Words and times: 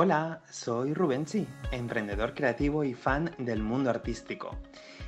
Hola, 0.00 0.42
soy 0.48 0.94
Rubenchi, 0.94 1.44
emprendedor 1.72 2.32
creativo 2.32 2.84
y 2.84 2.94
fan 2.94 3.34
del 3.36 3.64
mundo 3.64 3.90
artístico. 3.90 4.56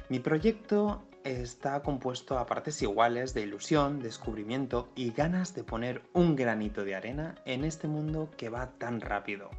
Mi 0.08 0.18
proyecto 0.18 1.04
está 1.22 1.80
compuesto 1.80 2.36
a 2.36 2.46
partes 2.46 2.82
iguales 2.82 3.32
de 3.32 3.42
ilusión, 3.42 4.00
descubrimiento 4.00 4.88
y 4.96 5.12
ganas 5.12 5.54
de 5.54 5.62
poner 5.62 6.02
un 6.12 6.34
granito 6.34 6.84
de 6.84 6.96
arena 6.96 7.36
en 7.44 7.64
este 7.64 7.86
mundo 7.86 8.32
que 8.36 8.48
va 8.48 8.72
tan 8.78 9.00
rápido. 9.00 9.50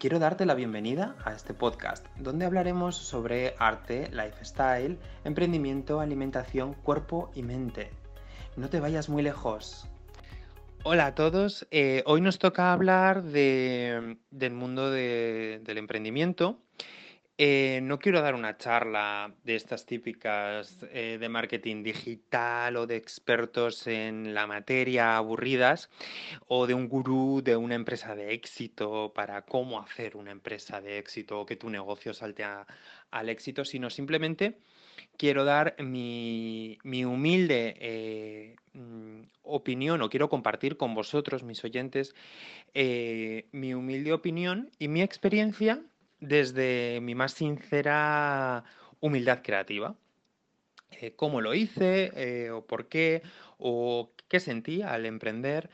Quiero 0.00 0.18
darte 0.18 0.46
la 0.46 0.54
bienvenida 0.54 1.14
a 1.24 1.32
este 1.32 1.54
podcast, 1.54 2.04
donde 2.16 2.44
hablaremos 2.44 2.96
sobre 2.96 3.54
arte, 3.60 4.10
lifestyle, 4.10 4.98
emprendimiento, 5.22 6.00
alimentación, 6.00 6.74
cuerpo 6.74 7.30
y 7.36 7.44
mente. 7.44 7.92
No 8.56 8.68
te 8.68 8.80
vayas 8.80 9.08
muy 9.08 9.22
lejos. 9.22 9.88
Hola 10.84 11.06
a 11.06 11.14
todos, 11.14 11.66
eh, 11.70 12.02
hoy 12.06 12.20
nos 12.20 12.38
toca 12.38 12.72
hablar 12.72 13.24
del 13.24 14.18
mundo 14.52 14.90
del 14.90 15.76
emprendimiento. 15.76 16.62
Eh, 17.40 17.78
no 17.84 18.00
quiero 18.00 18.20
dar 18.20 18.34
una 18.34 18.58
charla 18.58 19.32
de 19.44 19.54
estas 19.54 19.86
típicas 19.86 20.76
eh, 20.90 21.18
de 21.20 21.28
marketing 21.28 21.84
digital 21.84 22.76
o 22.76 22.84
de 22.88 22.96
expertos 22.96 23.86
en 23.86 24.34
la 24.34 24.48
materia 24.48 25.16
aburridas 25.16 25.88
o 26.48 26.66
de 26.66 26.74
un 26.74 26.88
gurú 26.88 27.40
de 27.44 27.56
una 27.56 27.76
empresa 27.76 28.16
de 28.16 28.32
éxito 28.34 29.12
para 29.14 29.42
cómo 29.42 29.78
hacer 29.78 30.16
una 30.16 30.32
empresa 30.32 30.80
de 30.80 30.98
éxito 30.98 31.38
o 31.38 31.46
que 31.46 31.54
tu 31.54 31.70
negocio 31.70 32.12
salte 32.12 32.42
al 32.42 33.28
éxito, 33.28 33.64
sino 33.64 33.88
simplemente 33.88 34.58
quiero 35.16 35.44
dar 35.44 35.76
mi, 35.80 36.76
humilde 36.82 37.76
eh, 37.78 38.56
mm, 38.72 39.20
opinión 39.44 40.02
o 40.02 40.10
quiero 40.10 40.28
compartir 40.28 40.76
con 40.76 40.92
vosotros, 40.92 41.44
mis 41.44 41.62
oyentes, 41.62 42.16
mi 42.74 43.74
humilde 43.74 44.12
opinión 44.12 44.72
y 44.80 44.88
mi 44.88 45.02
experiencia 45.02 45.80
desde 46.20 47.00
mi 47.02 47.14
más 47.14 47.32
sincera 47.32 48.64
humildad 49.00 49.42
creativa. 49.42 49.96
Eh, 50.90 51.12
cómo 51.16 51.40
lo 51.40 51.54
hice, 51.54 52.50
o 52.50 52.66
por 52.66 52.88
qué, 52.88 53.22
o 53.58 54.12
qué 54.28 54.40
sentí 54.40 54.82
al 54.82 55.06
emprender, 55.06 55.70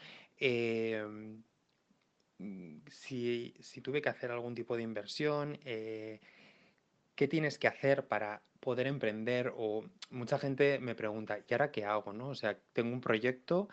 si, 2.91 3.55
si, 3.61 3.81
tuve 3.81 4.03
que 4.03 4.09
hacer 4.09 4.31
algún 4.31 4.55
tipo 4.55 4.77
de 4.77 4.83
inversión, 4.83 5.59
qué 7.15 7.29
tienes 7.29 7.59
que 7.59 7.69
hacer 7.69 8.07
para 8.07 8.43
poder 8.61 8.87
emprender 8.87 9.53
o 9.57 9.85
mucha 10.11 10.39
gente 10.39 10.79
me 10.79 10.95
pregunta, 10.95 11.39
¿y 11.39 11.53
ahora 11.53 11.71
qué 11.71 11.85
hago? 11.85 12.13
¿no? 12.13 12.31
O 12.31 12.35
sea, 12.35 12.59
tengo 12.73 12.93
un 12.93 13.01
proyecto 13.01 13.69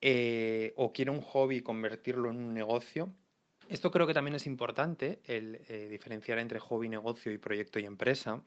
eh, 0.00 0.74
o 0.76 0.92
quiero 0.92 1.12
un 1.12 1.22
hobby 1.22 1.62
convertirlo 1.62 2.30
en 2.30 2.36
un 2.36 2.54
negocio. 2.54 3.12
Esto 3.68 3.90
creo 3.90 4.06
que 4.06 4.14
también 4.14 4.36
es 4.36 4.46
importante, 4.46 5.20
el 5.24 5.60
eh, 5.68 5.88
diferenciar 5.90 6.38
entre 6.38 6.60
hobby, 6.60 6.88
negocio 6.88 7.32
y 7.32 7.38
proyecto 7.38 7.78
y 7.80 7.84
empresa, 7.84 8.42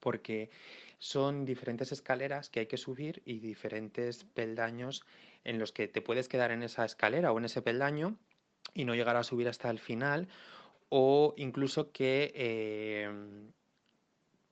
porque 0.00 0.50
son 0.98 1.44
diferentes 1.44 1.92
escaleras 1.92 2.50
que 2.50 2.60
hay 2.60 2.66
que 2.66 2.76
subir 2.76 3.22
y 3.24 3.38
diferentes 3.38 4.24
peldaños 4.24 5.04
en 5.44 5.58
los 5.58 5.72
que 5.72 5.88
te 5.88 6.02
puedes 6.02 6.28
quedar 6.28 6.50
en 6.50 6.62
esa 6.62 6.84
escalera 6.84 7.32
o 7.32 7.38
en 7.38 7.44
ese 7.44 7.62
peldaño 7.62 8.16
y 8.74 8.84
no 8.84 8.94
llegar 8.94 9.16
a 9.16 9.22
subir 9.22 9.48
hasta 9.48 9.70
el 9.70 9.78
final 9.78 10.28
o 10.88 11.34
incluso 11.36 11.92
que 11.92 12.32
em, 12.34 13.52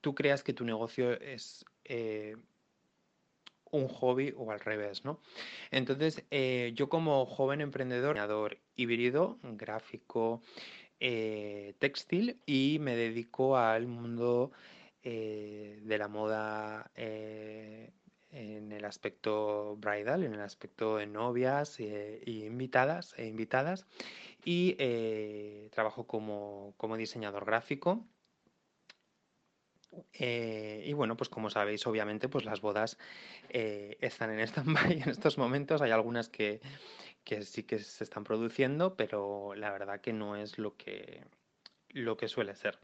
tú 0.01 0.15
creas 0.15 0.43
que 0.43 0.55
tu 0.55 0.65
negocio 0.65 1.13
es 1.21 1.65
eh, 1.85 2.37
un 3.71 3.89
hobby 3.89 4.35
o 4.37 4.51
al 4.51 4.61
revés, 4.61 5.05
¿no? 5.05 5.21
Entonces, 5.71 6.25
eh, 6.31 6.73
yo 6.75 6.89
como 6.89 7.27
joven 7.27 7.61
emprendedor, 7.61 8.59
híbrido, 8.77 9.39
gráfico, 9.43 10.43
eh, 11.01 11.75
textil 11.79 12.41
y 12.47 12.79
me 12.81 12.97
dedico 12.97 13.57
al 13.57 13.87
mundo 13.87 14.53
de 15.03 15.97
la 15.99 16.09
moda 16.09 16.91
en 16.95 18.73
el 18.73 18.85
aspecto 18.85 19.77
bridal, 19.77 20.23
en 20.23 20.35
el 20.35 20.41
aspecto 20.43 20.99
de 20.99 21.07
novias 21.07 21.81
e 21.81 22.21
invitadas 22.27 23.15
e 23.17 23.25
invitadas 23.27 23.87
y 24.45 24.75
trabajo 25.71 26.07
como, 26.07 26.75
como 26.77 26.99
diseñador 26.99 27.47
gráfico 27.47 28.05
eh, 30.13 30.85
y 30.87 30.93
bueno, 30.93 31.17
pues 31.17 31.29
como 31.29 31.51
sabéis, 31.51 31.87
obviamente, 31.87 32.29
pues 32.29 32.45
las 32.45 32.61
bodas 32.61 32.99
eh, 33.49 33.97
están 34.01 34.31
en 34.31 34.41
stand-by 34.41 35.03
en 35.03 35.09
estos 35.09 35.39
momentos. 35.39 35.83
Hay 35.83 35.91
algunas 35.91 36.29
que, 36.29 36.61
sí 37.43 37.63
que 37.63 37.79
se 37.79 38.05
están 38.05 38.25
produciendo, 38.25 38.97
pero 38.97 39.55
la 39.55 39.71
verdad 39.71 40.01
que 40.01 40.13
no 40.13 40.37
es 40.37 40.59
lo 40.59 40.77
que, 40.77 41.23
lo 41.91 42.17
que 42.17 42.29
suele 42.29 42.55
ser. 42.55 42.79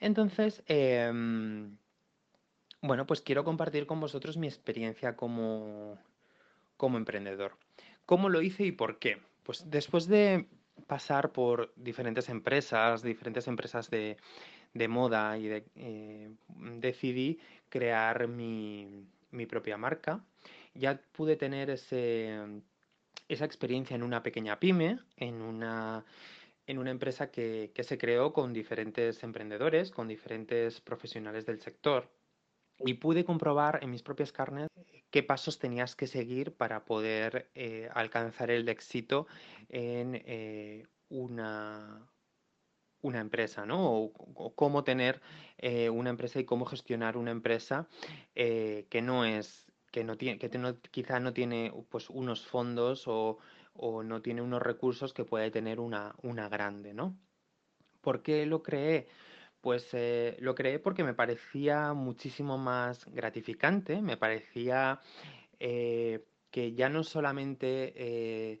Entonces, 0.00 0.62
em, 0.66 1.76
bueno, 2.82 3.06
pues 3.06 3.20
quiero 3.20 3.44
compartir 3.44 3.86
con 3.86 4.00
vosotros 4.00 4.36
mi 4.36 4.46
experiencia 4.46 5.16
como, 5.16 5.98
como 6.76 6.98
emprendedor. 6.98 7.56
¿Cómo 8.04 8.28
lo 8.28 8.42
hice 8.42 8.64
y 8.64 8.72
por 8.72 8.98
qué? 8.98 9.20
Pues 9.42 9.68
después 9.70 10.06
de 10.06 10.46
pasar 10.86 11.32
por 11.32 11.72
diferentes 11.76 12.28
empresas, 12.28 13.02
diferentes 13.02 13.48
empresas 13.48 13.90
de, 13.90 14.16
de 14.76 14.88
moda 14.88 15.38
y 15.38 15.48
eh, 15.74 16.30
decidí 16.78 17.38
crear 17.68 18.28
mi, 18.28 19.06
propia 19.48 19.76
marca. 19.76 20.24
Ya 20.74 21.00
pude 21.12 21.36
tener 21.36 21.70
ese, 21.70 22.38
esa 23.28 23.44
experiencia 23.44 23.94
en 23.94 24.02
una 24.02 24.22
pequeña 24.22 24.58
pyme, 24.58 24.98
en 25.16 25.42
una, 25.42 26.04
en 26.66 26.78
una 26.78 26.90
empresa 26.90 27.30
que, 27.30 27.70
se 27.78 27.98
creó 27.98 28.32
con 28.32 28.52
diferentes 28.52 29.22
emprendedores, 29.22 29.90
con 29.90 30.08
diferentes 30.08 30.80
profesionales 30.80 31.46
del 31.46 31.60
sector. 31.60 32.10
Y 32.78 32.94
pude 32.94 33.24
comprobar 33.24 33.78
en 33.82 33.90
mis 33.90 34.02
propias 34.02 34.32
carnes 34.32 34.68
qué 35.10 35.22
pasos 35.22 35.58
tenías 35.58 35.96
que 35.96 36.06
seguir 36.06 36.52
para 36.52 36.84
poder 36.84 37.50
eh, 37.54 37.88
alcanzar 37.94 38.50
el 38.50 38.68
éxito 38.68 39.26
en 39.70 40.22
eh, 40.26 40.86
una, 41.08 42.06
una 43.06 43.20
empresa, 43.20 43.64
¿no? 43.64 43.88
O, 43.88 44.54
cómo 44.54 44.84
tener 44.84 45.20
eh, 45.58 45.88
una 45.88 46.10
empresa 46.10 46.40
y 46.40 46.44
cómo 46.44 46.66
gestionar 46.66 47.16
una 47.16 47.30
empresa 47.30 47.88
eh, 48.34 48.86
que 48.90 49.00
no 49.00 49.24
es, 49.24 49.66
que 49.90 50.04
no 50.04 50.16
tiene, 50.16 50.38
que 50.38 50.50
quizá 50.90 51.20
no 51.20 51.32
tiene 51.32 51.72
pues 51.88 52.10
unos 52.10 52.46
fondos 52.46 53.04
o, 53.06 53.38
no 53.78 54.22
tiene 54.22 54.40
unos 54.40 54.62
recursos 54.62 55.12
que 55.12 55.24
puede 55.24 55.50
tener 55.50 55.80
una, 55.80 56.14
una 56.22 56.48
grande, 56.48 56.94
¿no? 56.94 57.14
¿Por 58.00 58.22
qué 58.22 58.46
lo 58.46 58.62
creé? 58.62 59.06
Pues 59.60 59.88
eh, 59.92 60.36
lo 60.40 60.54
creé 60.54 60.78
porque 60.78 61.04
me 61.04 61.12
parecía 61.12 61.92
muchísimo 61.92 62.56
más 62.56 63.04
gratificante, 63.12 64.00
me 64.00 64.16
parecía 64.16 65.00
que 65.58 66.72
ya 66.74 66.88
no 66.88 67.02
solamente 67.02 68.60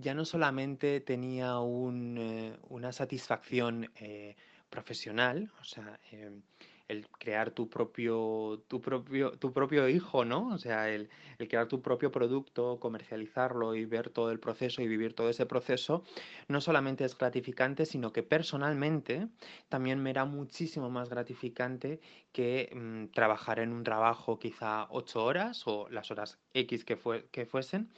ya 0.00 0.14
no 0.14 0.24
solamente 0.24 1.00
tenía 1.00 1.54
eh, 1.56 2.56
una 2.68 2.92
satisfacción 2.92 3.90
eh, 3.96 4.36
profesional, 4.68 5.50
o 5.60 5.64
sea, 5.64 5.98
em, 6.10 6.42
el 6.88 7.08
crear 7.08 7.50
tu 7.50 7.68
propio, 7.68 8.62
tu 8.68 8.80
propio, 8.80 9.32
tu 9.32 9.52
propio 9.52 9.88
hijo, 9.88 10.24
¿no? 10.24 10.48
O 10.48 10.58
sea, 10.58 10.88
el, 10.88 11.08
crear 11.38 11.68
tu 11.68 11.82
propio 11.82 12.10
producto, 12.12 12.78
comercializarlo 12.80 13.74
y 13.74 13.84
ver 13.84 14.10
todo 14.10 14.30
el 14.30 14.38
proceso 14.38 14.82
y 14.82 14.88
vivir 14.88 15.14
todo 15.14 15.28
ese 15.28 15.46
proceso, 15.46 16.04
no 16.48 16.60
solamente 16.60 17.04
es 17.04 17.16
gratificante, 17.16 17.86
sino 17.86 18.12
que 18.12 18.22
personalmente 18.22 19.28
también 19.68 20.02
me 20.02 20.10
era 20.10 20.24
muchísimo 20.24 20.90
más 20.90 21.08
gratificante 21.08 22.00
que 22.32 22.70
mm, 22.74 23.12
trabajar 23.12 23.58
en 23.58 23.72
un 23.72 23.82
trabajo 23.82 24.38
quizá 24.38 24.86
ocho 24.90 25.24
horas 25.24 25.62
o 25.66 25.88
las 25.90 26.10
horas 26.10 26.38
X 26.54 26.84
que, 26.84 26.96
fue, 26.96 27.26
que 27.30 27.46
fuesen 27.46 27.90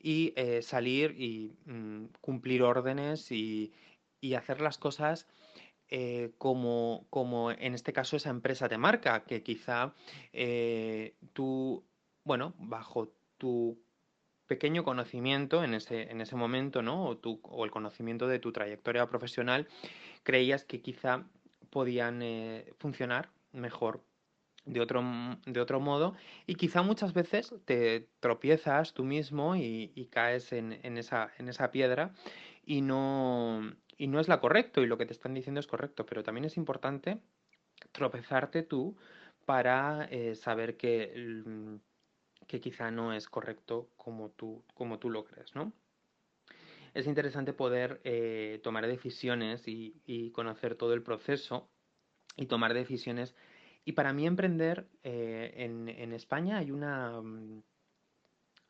y 0.00 0.32
eh, 0.36 0.62
salir 0.62 1.20
y 1.20 1.56
mm, 1.66 2.06
cumplir 2.20 2.62
órdenes 2.62 3.32
y, 3.32 3.72
y 4.20 4.34
hacer 4.34 4.60
las 4.60 4.78
cosas 4.78 5.26
eh, 5.88 6.32
como, 6.38 7.06
como 7.10 7.50
en 7.50 7.74
este 7.74 7.92
caso 7.92 8.16
esa 8.16 8.30
empresa 8.30 8.68
de 8.68 8.78
marca, 8.78 9.24
que 9.24 9.42
quizá 9.42 9.94
eh, 10.32 11.14
tú, 11.32 11.84
bueno, 12.24 12.54
bajo 12.58 13.12
tu 13.38 13.78
pequeño 14.46 14.84
conocimiento 14.84 15.64
en 15.64 15.74
ese, 15.74 16.10
en 16.10 16.20
ese 16.20 16.36
momento, 16.36 16.82
¿no? 16.82 17.04
O, 17.04 17.16
tu, 17.16 17.40
o 17.42 17.64
el 17.64 17.70
conocimiento 17.70 18.26
de 18.28 18.38
tu 18.38 18.52
trayectoria 18.52 19.08
profesional, 19.08 19.68
creías 20.22 20.64
que 20.64 20.80
quizá 20.80 21.24
podían 21.70 22.22
eh, 22.22 22.72
funcionar 22.78 23.30
mejor 23.52 24.02
de 24.64 24.80
otro, 24.80 25.02
de 25.46 25.60
otro 25.60 25.80
modo 25.80 26.14
y 26.46 26.56
quizá 26.56 26.82
muchas 26.82 27.12
veces 27.12 27.54
te 27.64 28.08
tropiezas 28.20 28.92
tú 28.94 29.04
mismo 29.04 29.54
y, 29.56 30.08
caes 30.10 30.52
en, 30.52 30.72
esa, 30.98 31.30
en 31.38 31.48
esa 31.48 31.70
piedra 31.70 32.12
y 32.64 32.80
no, 32.80 33.72
y 33.96 34.06
no 34.06 34.20
es 34.20 34.28
la 34.28 34.40
correcto 34.40 34.82
y 34.82 34.86
lo 34.86 34.98
que 34.98 35.06
te 35.06 35.12
están 35.12 35.34
diciendo 35.34 35.60
es 35.60 35.66
correcto, 35.66 36.06
pero 36.06 36.22
también 36.22 36.44
es 36.44 36.56
importante 36.56 37.20
tropezarte 37.92 38.62
tú 38.62 38.96
para 39.44 40.06
eh, 40.10 40.34
saber 40.34 40.76
que, 40.76 41.42
que 42.46 42.60
quizá 42.60 42.90
no 42.90 43.12
es 43.12 43.28
correcto 43.28 43.90
como 43.96 44.30
tú, 44.30 44.64
como 44.74 44.98
tú 44.98 45.10
lo 45.10 45.24
crees, 45.24 45.54
¿no? 45.54 45.72
es 46.96 47.06
interesante 47.06 47.52
poder 47.52 48.00
eh, 48.04 48.58
tomar 48.62 48.86
decisiones 48.86 49.64
y, 49.66 50.30
conocer 50.30 50.76
todo 50.76 50.94
el 50.94 51.02
proceso 51.02 51.68
y 52.36 52.46
tomar 52.46 52.72
decisiones. 52.72 53.34
Y 53.84 53.92
para 53.92 54.14
mí 54.14 54.26
emprender 54.26 54.88
eh, 55.04 55.52
en, 55.56 56.12
España 56.14 56.56
hay 56.56 56.70
una 56.70 57.20
mm, 57.20 57.62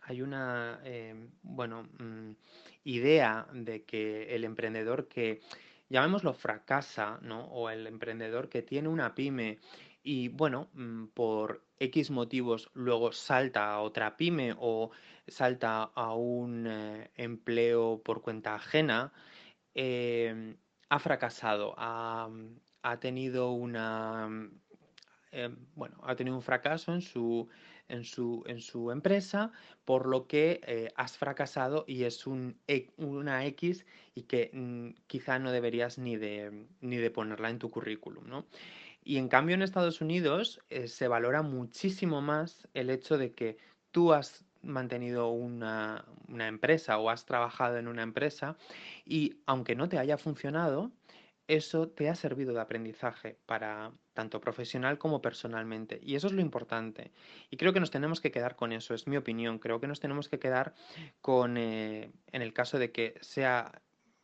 hay 0.07 0.23
una 0.23 0.81
eh, 0.85 1.15
bueno 1.43 1.89
mm, 1.99 2.31
idea 2.85 3.47
de 3.53 3.85
que 3.85 4.35
el 4.35 4.45
emprendedor 4.45 5.09
que 5.09 5.41
llamémoslo 5.89 6.33
fracasa, 6.33 7.19
¿no? 7.23 7.45
O 7.47 7.71
el 7.71 7.87
emprendedor 7.87 8.49
que 8.49 8.63
tiene 8.63 8.89
una 8.89 9.15
pyme 9.15 9.59
y 10.03 10.29
bueno, 10.29 10.69
mm, 10.75 11.07
por 11.09 11.65
X 11.79 12.11
motivos 12.11 12.71
luego 12.75 13.13
salta 13.13 13.73
a 13.73 13.81
otra 13.81 14.17
pyme 14.17 14.55
o 14.59 14.91
salta 15.27 15.83
a 15.83 16.15
un 16.15 16.67
eh, 16.69 17.11
empleo 17.17 18.01
por 18.05 18.23
cuenta 18.23 18.55
ajena, 18.55 19.13
em, 19.75 20.57
ha 20.89 20.99
fracasado, 21.01 21.75
ha, 21.77 22.31
tenido 23.01 23.51
una 23.51 24.29
em, 25.33 25.57
bueno, 25.75 25.99
ha 26.05 26.15
tenido 26.15 26.37
un 26.37 26.43
fracaso 26.43 26.95
en 26.95 27.01
su, 27.03 27.49
en 27.89 28.05
su, 28.05 28.43
en 28.47 28.61
su 28.61 28.91
empresa, 28.91 29.53
por 29.85 30.07
lo 30.07 30.27
que 30.27 30.61
eh, 30.67 30.89
has 30.97 31.17
fracasado 31.17 31.85
y 31.87 32.05
es 32.05 32.27
un, 32.27 32.59
e, 32.67 32.91
una 32.97 33.45
X 33.47 33.87
y 34.15 34.23
que 34.23 34.51
mm, 34.53 35.03
quizá 35.07 35.39
no 35.39 35.53
deberías 35.53 35.99
ni 35.99 36.17
de, 36.17 36.67
ni 36.81 36.97
de 36.97 37.11
ponerla 37.11 37.51
en 37.51 37.59
tu 37.59 37.71
currículum, 37.71 38.27
¿no? 38.27 38.47
Y 39.05 39.19
en 39.19 39.29
cambio 39.29 39.55
en 39.55 39.63
Estados 39.63 40.01
Unidos 40.01 40.61
eh, 40.69 40.89
se 40.89 41.07
valora 41.07 41.43
muchísimo 41.43 42.21
más 42.23 42.67
el 42.75 42.91
hecho 42.91 43.19
de 43.19 43.33
que 43.35 43.57
tú 43.93 44.13
has 44.13 44.45
mantenido 44.63 45.31
una, 45.31 46.05
empresa 46.29 46.99
o 46.99 47.09
has 47.09 47.25
trabajado 47.25 47.79
en 47.79 47.89
una 47.89 48.03
empresa 48.03 48.57
y 49.05 49.37
aunque 49.47 49.77
no 49.77 49.89
te 49.89 49.99
haya 49.99 50.19
funcionado, 50.19 50.91
eso 51.49 51.89
te 51.89 52.09
ha 52.09 52.15
servido 52.15 52.53
de 52.53 52.61
aprendizaje 52.61 53.39
para 53.47 53.93
tanto 54.15 54.41
profesional 54.41 54.99
como 54.99 55.23
personalmente. 55.23 56.01
Y 56.03 56.17
eso 56.17 56.27
es 56.27 56.33
lo 56.33 56.41
importante. 56.41 57.13
Y 57.51 57.57
creo 57.57 57.73
que 57.73 57.81
nos 57.81 57.91
tenemos 57.91 58.21
que 58.21 58.33
quedar 58.33 58.57
con 58.57 58.73
eso, 58.73 58.95
es 58.95 59.07
mi 59.07 59.17
opinión. 59.17 59.59
Creo 59.59 59.81
que 59.81 59.87
nos 59.87 60.01
tenemos 60.01 60.29
que 60.29 60.39
quedar 60.39 60.75
con, 61.21 61.57
eh, 61.57 62.13
en 62.33 62.43
el 62.43 62.53
caso 62.53 62.79
de 62.79 62.91
que 62.91 63.15
sea 63.21 63.83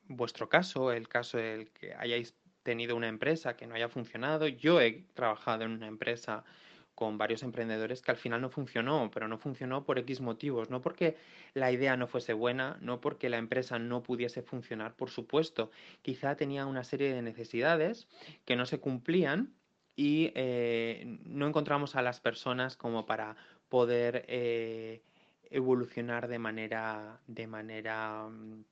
vuestro 0.08 0.48
caso, 0.48 0.92
el 0.92 1.08
caso 1.08 1.38
del 1.38 1.70
que 1.70 1.94
hayáis 1.94 2.34
tenido 2.62 2.96
una 2.96 3.08
empresa 3.08 3.56
que 3.56 3.66
no 3.66 3.74
haya 3.74 3.88
funcionado. 3.88 4.48
Yo 4.48 4.80
he 4.80 5.04
trabajado 5.14 5.64
en 5.64 5.72
una 5.72 5.86
empresa 5.86 6.44
con 6.94 7.18
varios 7.18 7.42
emprendedores 7.42 8.02
que 8.02 8.10
al 8.10 8.16
final 8.16 8.40
no 8.40 8.50
funcionó, 8.50 9.10
pero 9.12 9.28
no 9.28 9.38
funcionó 9.38 9.84
por 9.84 9.98
X 9.98 10.20
motivos, 10.20 10.70
no 10.70 10.80
porque 10.80 11.16
la 11.54 11.72
idea 11.72 11.96
no 11.96 12.06
fuese 12.06 12.32
buena, 12.32 12.76
no 12.80 13.00
porque 13.00 13.30
la 13.30 13.38
empresa 13.38 13.78
no 13.78 14.02
pudiese 14.02 14.42
funcionar, 14.42 14.94
por 14.94 15.10
supuesto, 15.10 15.70
quizá 16.02 16.36
tenía 16.36 16.66
una 16.66 16.84
serie 16.84 17.12
de 17.12 17.22
necesidades 17.22 18.08
que 18.44 18.56
no 18.56 18.66
se 18.66 18.78
cumplían 18.78 19.54
y 19.96 20.32
eh, 20.34 21.18
no 21.24 21.46
encontramos 21.46 21.96
a 21.96 22.02
las 22.02 22.20
personas 22.20 22.76
como 22.76 23.06
para 23.06 23.36
poder 23.68 24.24
eh, 24.28 25.02
evolucionar 25.50 26.28
de 26.28 26.38
manera, 26.38 27.20
de 27.26 27.46
manera 27.46 28.28
mm, 28.28 28.64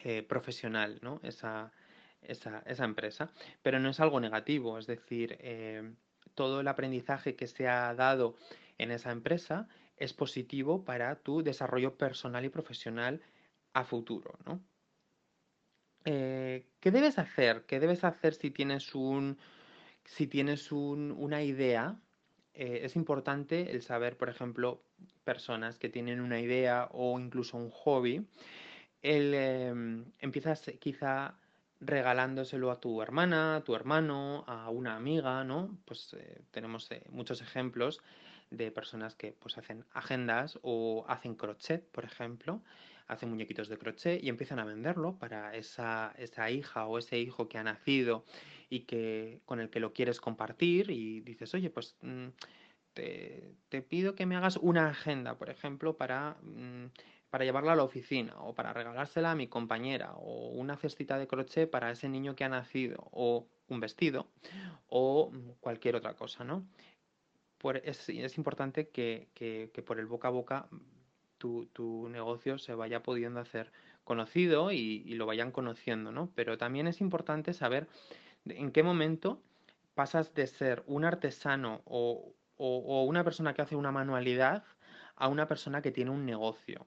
eh, 0.00 0.22
profesional, 0.22 0.98
¿no? 1.02 1.20
Esa, 1.22 1.72
esa, 2.22 2.62
esa 2.66 2.84
empresa. 2.84 3.30
Pero 3.62 3.78
no 3.78 3.90
es 3.90 4.00
algo 4.00 4.20
negativo, 4.20 4.78
es 4.78 4.86
decir, 4.86 5.38
todo 6.34 6.60
el 6.60 6.68
aprendizaje 6.68 7.36
que 7.36 7.46
se 7.46 7.68
ha 7.68 7.94
dado 7.94 8.36
en 8.78 8.90
esa 8.90 9.12
empresa 9.12 9.68
es 9.96 10.12
positivo 10.12 10.84
para 10.84 11.16
tu 11.16 11.42
desarrollo 11.42 11.96
personal 11.96 12.44
y 12.44 12.48
profesional 12.48 13.20
a 13.72 13.84
futuro, 13.84 14.38
¿no? 14.46 14.60
Eh, 16.04 16.66
¿Qué 16.80 16.90
debes 16.90 17.18
hacer? 17.18 17.64
¿Qué 17.66 17.78
debes 17.78 18.02
hacer 18.04 18.34
si 18.34 18.50
tienes 18.50 18.94
un 18.94 19.38
si 20.04 20.26
tienes 20.26 20.72
un, 20.72 21.12
una 21.12 21.42
idea? 21.42 22.00
Eh, 22.54 22.80
es 22.82 22.96
importante 22.96 23.70
el 23.70 23.82
saber, 23.82 24.16
por 24.16 24.28
ejemplo, 24.28 24.82
personas 25.24 25.78
que 25.78 25.88
tienen 25.88 26.20
una 26.20 26.40
idea 26.40 26.88
o 26.92 27.18
incluso 27.18 27.56
un 27.56 27.70
hobby. 27.70 28.26
El, 29.02 29.34
em, 29.34 30.12
empiezas 30.20 30.70
quizá 30.80 31.38
regalándoselo 31.84 32.70
a 32.70 32.80
tu 32.80 33.02
hermana, 33.02 33.56
a 33.56 33.64
tu 33.64 33.74
hermano, 33.74 34.44
a 34.46 34.70
una 34.70 34.96
amiga, 34.96 35.44
¿no? 35.44 35.76
Pues 35.84 36.14
eh, 36.14 36.42
tenemos 36.50 36.90
eh, 36.90 37.04
muchos 37.10 37.42
ejemplos 37.42 38.00
de 38.50 38.70
personas 38.70 39.14
que 39.14 39.32
pues 39.32 39.58
hacen 39.58 39.84
agendas 39.92 40.58
o 40.62 41.04
hacen 41.08 41.34
crochet, 41.34 41.84
por 41.90 42.04
ejemplo, 42.04 42.62
hacen 43.08 43.30
muñequitos 43.30 43.68
de 43.68 43.78
crochet 43.78 44.22
y 44.22 44.28
empiezan 44.28 44.58
a 44.58 44.64
venderlo 44.64 45.18
para 45.18 45.56
esa, 45.56 46.14
esa 46.16 46.50
hija 46.50 46.86
o 46.86 46.98
ese 46.98 47.18
hijo 47.18 47.48
que 47.48 47.58
ha 47.58 47.62
nacido 47.62 48.24
y 48.70 48.80
que 48.80 49.40
con 49.44 49.58
el 49.60 49.70
que 49.70 49.80
lo 49.80 49.92
quieres 49.92 50.20
compartir 50.20 50.90
y 50.90 51.20
dices, 51.20 51.52
oye, 51.54 51.70
pues 51.70 51.96
mm, 52.02 52.28
te, 52.94 53.82
pido 53.88 54.14
que 54.14 54.26
me 54.26 54.36
hagas 54.36 54.56
una 54.56 54.88
agenda, 54.88 55.36
por 55.36 55.50
ejemplo, 55.50 55.96
para 55.96 56.36
mm, 56.42 56.86
para 57.32 57.46
llevarla 57.46 57.72
a 57.72 57.76
la 57.76 57.84
oficina 57.84 58.34
o 58.42 58.54
para 58.54 58.74
regalársela 58.74 59.30
a 59.30 59.34
mi 59.34 59.46
compañera 59.46 60.12
o 60.16 60.48
una 60.48 60.76
cestita 60.76 61.16
de 61.16 61.26
crochet 61.26 61.70
para 61.70 61.90
ese 61.90 62.10
niño 62.10 62.36
que 62.36 62.44
ha 62.44 62.50
nacido 62.50 63.08
o 63.10 63.46
un 63.68 63.80
vestido 63.80 64.28
o 64.88 65.32
cualquier 65.60 65.96
otra 65.96 66.12
cosa, 66.12 66.44
¿no? 66.44 66.66
es, 67.84 68.36
importante 68.36 68.90
que, 68.90 69.70
por 69.86 69.98
el 69.98 70.04
boca 70.04 70.28
a 70.28 70.30
boca 70.30 70.68
tu, 71.38 72.06
negocio 72.10 72.58
se 72.58 72.74
vaya 72.74 73.02
pudiendo 73.02 73.40
hacer 73.40 73.72
conocido 74.04 74.70
y, 74.70 75.14
lo 75.14 75.24
vayan 75.24 75.52
conociendo, 75.52 76.12
¿no? 76.12 76.30
Pero 76.34 76.58
también 76.58 76.86
es 76.86 77.00
importante 77.00 77.54
saber 77.54 77.88
en 78.44 78.72
qué 78.72 78.82
momento 78.82 79.40
pasas 79.94 80.34
de 80.34 80.46
ser 80.46 80.82
un 80.86 81.06
artesano 81.06 81.80
o 81.86 82.34
una 82.58 83.24
persona 83.24 83.54
que 83.54 83.62
hace 83.62 83.74
una 83.74 83.90
manualidad 83.90 84.64
a 85.16 85.28
una 85.28 85.48
persona 85.48 85.80
que 85.80 85.92
tiene 85.92 86.10
un 86.10 86.26
negocio 86.26 86.84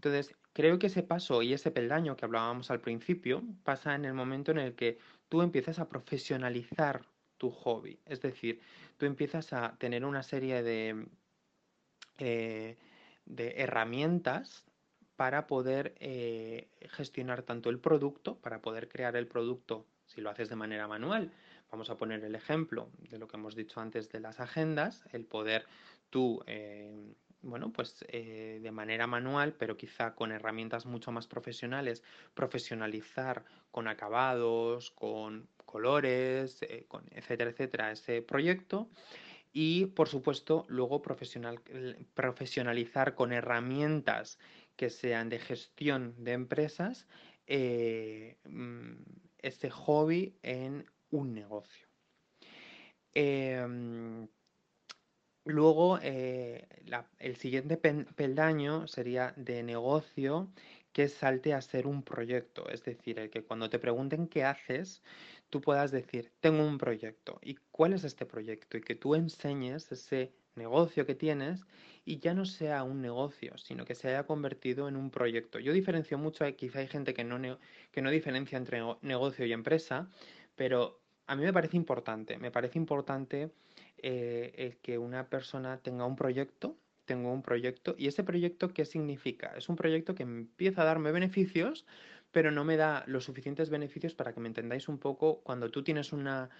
entonces, 0.00 0.34
creo 0.54 0.78
que 0.78 0.86
ese 0.86 1.02
paso 1.02 1.42
y 1.42 1.52
ese 1.52 1.70
peldaño 1.70 2.16
que 2.16 2.24
hablábamos 2.24 2.70
al 2.70 2.80
principio 2.80 3.42
pasa 3.64 3.94
en 3.94 4.06
el 4.06 4.14
momento 4.14 4.50
en 4.50 4.56
el 4.56 4.74
que 4.74 4.96
tú 5.28 5.42
empiezas 5.42 5.78
a 5.78 5.90
profesionalizar 5.90 7.04
tu 7.36 7.50
hobby. 7.50 8.00
Es 8.06 8.22
decir, 8.22 8.62
tú 8.96 9.04
empiezas 9.04 9.52
a 9.52 9.76
tener 9.76 10.06
una 10.06 10.22
serie 10.22 10.62
de, 10.62 11.06
eh, 12.16 12.78
de 13.26 13.54
herramientas 13.58 14.64
para 15.16 15.46
poder 15.46 15.94
eh, 16.00 16.70
gestionar 16.88 17.42
tanto 17.42 17.68
el 17.68 17.78
producto, 17.78 18.38
para 18.38 18.62
poder 18.62 18.88
crear 18.88 19.16
el 19.16 19.26
producto 19.26 19.86
si 20.06 20.22
lo 20.22 20.30
haces 20.30 20.48
de 20.48 20.56
manera 20.56 20.88
manual. 20.88 21.30
Vamos 21.70 21.90
a 21.90 21.98
poner 21.98 22.24
el 22.24 22.34
ejemplo 22.34 22.90
de 23.10 23.18
lo 23.18 23.28
que 23.28 23.36
hemos 23.36 23.54
dicho 23.54 23.82
antes 23.82 24.08
de 24.08 24.20
las 24.20 24.40
agendas, 24.40 25.04
el 25.12 25.26
poder 25.26 25.66
tú 26.08 26.42
eh, 26.46 27.14
bueno, 27.42 27.72
pues 27.72 28.04
eh, 28.08 28.60
de 28.62 28.70
manera 28.70 29.06
manual, 29.06 29.54
pero 29.54 29.76
quizá 29.76 30.14
con 30.14 30.32
herramientas 30.32 30.86
mucho 30.86 31.12
más 31.12 31.26
profesionales, 31.26 32.02
profesionalizar 32.34 33.44
con 33.70 33.88
acabados, 33.88 34.90
con 34.90 35.48
colores, 35.64 36.62
eh, 36.62 36.84
con 36.88 37.04
etcétera, 37.10 37.50
etcétera, 37.50 37.92
ese 37.92 38.22
proyecto. 38.22 38.90
Y, 39.52 39.86
por 39.86 40.08
supuesto, 40.08 40.64
luego 40.68 41.02
profesional, 41.02 41.60
profesionalizar 42.14 43.14
con 43.14 43.32
herramientas 43.32 44.38
que 44.76 44.90
sean 44.90 45.28
de 45.28 45.38
gestión 45.40 46.14
de 46.18 46.32
empresas 46.32 47.06
eh, 47.46 48.38
mm, 48.44 49.02
este 49.38 49.70
hobby 49.70 50.38
en 50.42 50.86
un 51.10 51.34
negocio. 51.34 51.88
Luego, 55.44 55.98
eh, 56.02 56.68
el 57.18 57.36
siguiente 57.36 57.76
peldaño 57.76 58.86
sería 58.86 59.32
de 59.36 59.62
negocio 59.62 60.52
que 60.92 61.08
salte 61.08 61.54
a 61.54 61.62
ser 61.62 61.86
un 61.86 62.02
proyecto. 62.02 62.68
Es 62.68 62.84
decir, 62.84 63.18
el 63.18 63.30
que 63.30 63.44
cuando 63.44 63.70
te 63.70 63.78
pregunten 63.78 64.28
qué 64.28 64.44
haces, 64.44 65.02
tú 65.48 65.60
puedas 65.60 65.92
decir, 65.92 66.32
tengo 66.40 66.66
un 66.66 66.78
proyecto. 66.78 67.38
¿Y 67.42 67.56
cuál 67.70 67.92
es 67.94 68.04
este 68.04 68.26
proyecto? 68.26 68.76
Y 68.76 68.82
que 68.82 68.94
tú 68.94 69.14
enseñes 69.14 69.90
ese 69.92 70.34
negocio 70.56 71.06
que 71.06 71.14
tienes 71.14 71.64
y 72.04 72.18
ya 72.18 72.34
no 72.34 72.44
sea 72.44 72.82
un 72.82 73.00
negocio, 73.00 73.56
sino 73.56 73.84
que 73.84 73.94
se 73.94 74.08
haya 74.08 74.26
convertido 74.26 74.88
en 74.88 74.96
un 74.96 75.10
proyecto. 75.10 75.58
Yo 75.58 75.72
diferencio 75.72 76.18
mucho, 76.18 76.44
quizá 76.56 76.80
hay 76.80 76.88
gente 76.88 77.14
que 77.14 77.24
no, 77.24 77.58
que 77.92 78.02
no 78.02 78.10
diferencia 78.10 78.58
entre 78.58 78.80
negocio 79.02 79.46
y 79.46 79.52
empresa, 79.52 80.10
pero 80.56 80.99
a 81.30 81.36
mí 81.36 81.44
me 81.44 81.52
parece 81.52 81.76
importante, 81.76 82.38
me 82.38 82.50
parece 82.50 82.76
importante 82.76 83.52
eh, 83.98 84.52
el 84.56 84.78
que 84.78 84.98
una 84.98 85.28
persona 85.28 85.78
tenga 85.78 86.04
un 86.04 86.16
proyecto, 86.16 86.76
tengo 87.04 87.32
un 87.32 87.42
proyecto, 87.42 87.94
y 87.96 88.08
ese 88.08 88.24
proyecto, 88.24 88.74
¿qué 88.74 88.84
significa? 88.84 89.54
Es 89.56 89.68
un 89.68 89.76
proyecto 89.76 90.16
que 90.16 90.24
empieza 90.24 90.82
a 90.82 90.86
darme 90.86 91.12
beneficios, 91.12 91.86
pero 92.32 92.50
no 92.50 92.64
me 92.64 92.76
da 92.76 93.04
los 93.06 93.26
suficientes 93.26 93.70
beneficios 93.70 94.12
para 94.16 94.32
que 94.34 94.40
me 94.40 94.48
entendáis 94.48 94.88
un 94.88 94.98
poco 94.98 95.40
cuando 95.44 95.70
tú 95.70 95.84
tienes 95.84 96.12
una, 96.12 96.50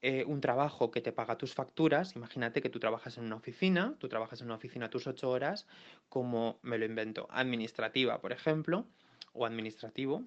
eh, 0.00 0.24
un 0.28 0.40
trabajo 0.40 0.92
que 0.92 1.00
te 1.00 1.10
paga 1.10 1.36
tus 1.36 1.52
facturas, 1.52 2.14
imagínate 2.14 2.62
que 2.62 2.70
tú 2.70 2.78
trabajas 2.78 3.18
en 3.18 3.24
una 3.24 3.34
oficina, 3.34 3.96
tú 3.98 4.08
trabajas 4.08 4.40
en 4.40 4.46
una 4.46 4.54
oficina 4.54 4.90
tus 4.90 5.08
ocho 5.08 5.28
horas, 5.28 5.66
como 6.08 6.60
me 6.62 6.78
lo 6.78 6.84
invento, 6.84 7.26
administrativa, 7.30 8.20
por 8.20 8.30
ejemplo, 8.30 8.86
o 9.32 9.44
administrativo 9.44 10.22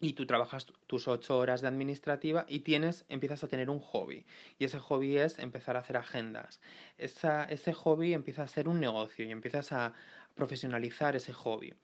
y 0.00 0.12
tú 0.12 0.26
trabajas 0.26 0.66
tus 0.86 1.08
ocho 1.08 1.38
horas 1.38 1.60
de 1.60 1.68
administrativa 1.68 2.44
y 2.48 2.60
tienes, 2.60 3.04
empiezas 3.08 3.42
a 3.42 3.48
tener 3.48 3.68
un 3.70 3.80
hobby. 3.80 4.24
Y 4.58 4.64
ese 4.64 4.78
hobby 4.78 5.18
es 5.18 5.38
empezar 5.38 5.76
a 5.76 5.80
hacer 5.80 5.96
agendas. 5.96 6.60
ese 6.96 7.72
hobby 7.72 8.14
empieza 8.14 8.42
a 8.42 8.48
ser 8.48 8.68
un 8.68 8.80
negocio 8.80 9.24
y 9.24 9.30
empiezas 9.30 9.72
a 9.72 9.92
profesionalizar 10.34 11.16
ese 11.16 11.32
hobby. 11.32 11.74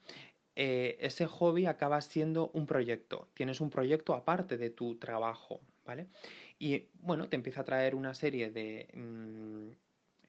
Eh, 0.56 0.96
ese 1.00 1.26
hobby 1.26 1.66
acaba 1.66 2.00
siendo 2.00 2.50
un 2.54 2.66
proyecto. 2.66 3.28
Tienes 3.34 3.60
un 3.60 3.70
proyecto 3.70 4.14
aparte 4.14 4.56
de 4.56 4.70
tu 4.70 4.96
trabajo, 4.96 5.60
¿vale? 5.84 6.08
Y 6.58 6.86
bueno, 7.00 7.28
te 7.28 7.34
empieza 7.36 7.62
a 7.62 7.64
traer 7.64 7.96
una 7.96 8.14
serie 8.14 8.50
de 8.50 8.88
mm, 8.94 9.70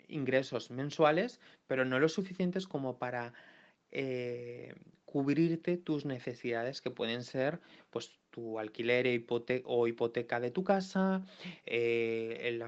ingresos 0.07 0.71
mensuales, 0.71 1.39
pero 1.67 1.85
no 1.85 1.99
lo 1.99 2.09
suficientes 2.09 2.67
como 2.67 2.97
para 2.97 3.33
eh, 3.91 4.73
cubrirte 5.15 5.77
tus 5.77 6.03
necesidades 6.03 6.81
que 6.81 6.91
pueden 6.91 7.24
ser 7.24 7.62
pues 7.89 8.12
tu 8.31 8.60
alquiler 8.60 9.07
e 9.07 9.24
o 9.63 9.88
hipoteca 9.88 10.41
de 10.41 10.51
tu 10.51 10.65
casa, 10.65 11.24
eh, 11.65 12.60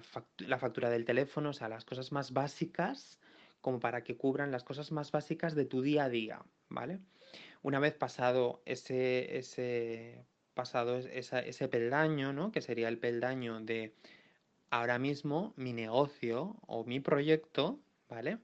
la, 0.47 0.57
factura 0.57 0.89
del 0.89 1.03
teléfono, 1.03 1.49
o 1.49 1.53
sea, 1.53 1.67
las 1.67 1.83
cosas 1.83 2.13
más 2.13 2.31
básicas 2.31 3.19
como 3.59 3.81
para 3.81 4.05
que 4.05 4.15
cubran 4.15 4.49
las 4.49 4.63
cosas 4.63 4.93
más 4.93 5.11
básicas 5.11 5.55
de 5.55 5.65
tu 5.65 5.81
día 5.81 6.05
a 6.05 6.09
día, 6.09 6.41
¿vale? 6.69 7.01
Una 7.63 7.79
vez 7.79 7.95
pasado 7.95 8.61
ese, 8.63 9.37
ese, 9.37 10.23
pasado 10.53 10.95
ese 10.99 11.67
peldaño, 11.67 12.31
¿no? 12.31 12.53
Que 12.53 12.61
sería 12.61 12.87
el 12.87 12.97
peldaño 12.97 13.59
de 13.59 13.93
ahora 14.69 14.99
mismo 14.99 15.53
mi 15.57 15.73
negocio 15.73 16.55
o 16.65 16.85
mi 16.85 17.01
proyecto, 17.01 17.81
¿vale? 18.07 18.37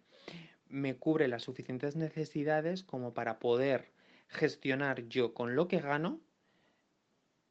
Me 0.68 0.98
cubre 0.98 1.30
las 1.30 1.44
suficientes 1.44 1.96
necesidades 1.96 2.84
como 2.84 3.14
para 3.14 3.40
poder 3.40 3.93
gestionar 4.34 5.08
yo 5.08 5.34
con 5.34 5.56
lo 5.56 5.68
que 5.68 5.80
gano 5.80 6.20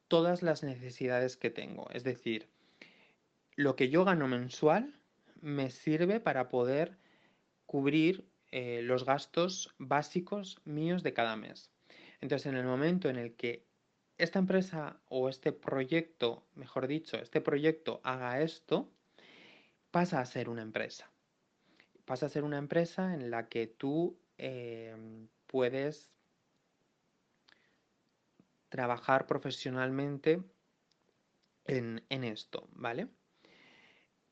todas 0.09 0.43
las 0.43 0.63
necesidades 0.63 1.37
que 1.37 1.51
tengo. 1.51 1.89
Es 1.91 2.05
decir, 2.05 2.49
lo 3.57 3.77
que 3.77 3.89
yo 3.89 4.05
gano 4.05 4.29
mensual 4.29 4.95
me 5.41 5.71
sirve 5.71 6.21
para 6.21 6.49
poder 6.49 6.99
cubrir 7.67 8.29
eh, 8.51 8.83
los 8.83 9.05
gastos 9.05 9.75
básicos 9.79 10.61
míos 10.65 11.03
de 11.03 11.15
cada 11.15 11.37
mes. 11.37 11.71
Entonces, 12.21 12.47
en 12.47 12.57
el 12.57 12.67
momento 12.67 13.09
en 13.09 13.17
el 13.17 13.35
que 13.35 13.65
esta 14.19 14.39
empresa 14.39 15.01
o 15.09 15.29
este 15.29 15.53
proyecto, 15.53 16.45
mejor 16.55 16.87
dicho, 16.87 17.17
este 17.17 17.41
proyecto 17.41 18.01
haga 18.05 18.41
esto, 18.41 18.93
pasa 19.91 20.21
a 20.21 20.27
ser 20.27 20.49
una 20.49 20.63
empresa. 20.63 21.11
Pasa 22.05 22.27
a 22.27 22.29
ser 22.29 22.45
una 22.45 22.59
empresa 22.59 23.15
en 23.15 23.31
la 23.31 23.49
que 23.49 23.67
tú 23.67 24.19
eh, 24.39 24.95
puedes 25.47 26.13
trabajar 28.73 29.27
profesionalmente 29.27 30.43
en, 31.67 32.01
esto, 32.09 32.69
¿vale? 32.73 33.09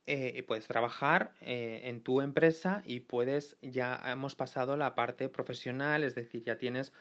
Eh, 0.06 0.42
puedes 0.44 0.66
trabajar 0.66 1.34
eh, 1.42 1.82
en 1.84 2.02
tu 2.02 2.22
empresa 2.22 2.82
y 2.86 3.00
puedes, 3.00 3.58
ya 3.60 4.00
hemos 4.06 4.34
pasado 4.34 4.78
la 4.78 4.94
parte 4.94 5.28
profesional, 5.28 6.04
es 6.04 6.14
decir, 6.14 6.42
ya 6.42 6.56
tienes 6.56 6.94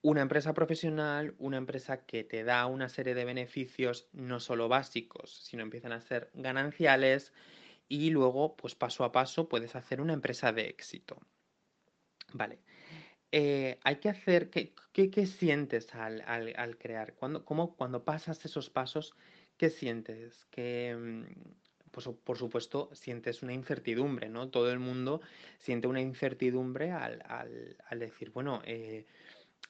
una 0.00 0.22
empresa 0.22 0.54
profesional, 0.54 1.34
una 1.38 1.56
empresa 1.56 2.06
que 2.06 2.22
te 2.22 2.44
da 2.44 2.66
una 2.66 2.88
serie 2.88 3.16
de 3.16 3.24
beneficios 3.24 4.08
no 4.12 4.38
solo 4.38 4.68
básicos, 4.68 5.34
sino 5.42 5.64
empiezan 5.64 5.90
a 5.90 6.00
ser 6.00 6.30
gananciales 6.34 7.32
y 7.88 8.10
luego, 8.10 8.56
pues 8.56 8.76
paso 8.76 9.02
a 9.02 9.10
paso, 9.10 9.48
puedes 9.48 9.74
hacer 9.74 10.00
una 10.00 10.12
empresa 10.12 10.52
de 10.52 10.68
éxito. 10.68 11.18
Vale. 12.32 12.60
Eh, 13.36 13.80
hay 13.82 13.96
que 13.96 14.08
hacer, 14.08 14.48
¿qué, 14.48 14.72
qué, 14.92 15.26
sientes 15.26 15.92
al, 15.92 16.22
al, 16.24 16.78
crear? 16.78 17.14
Cuando, 17.14 17.44
cómo, 17.44 17.74
cuando 17.74 18.04
pasas 18.04 18.44
esos 18.44 18.70
pasos, 18.70 19.12
¿qué 19.56 19.70
sientes? 19.70 20.46
Que, 20.52 20.94
mm, 20.96 21.24
pues, 21.90 22.08
por 22.22 22.38
supuesto, 22.38 22.90
sientes 22.92 23.42
una 23.42 23.52
incertidumbre, 23.52 24.28
¿no? 24.28 24.50
Todo 24.50 24.70
el 24.70 24.78
mundo 24.78 25.20
siente 25.58 25.88
una 25.88 26.00
incertidumbre 26.00 26.92
al, 26.92 27.24
al 27.26 27.98
decir, 27.98 28.30
bueno, 28.30 28.62
eh, 28.66 29.04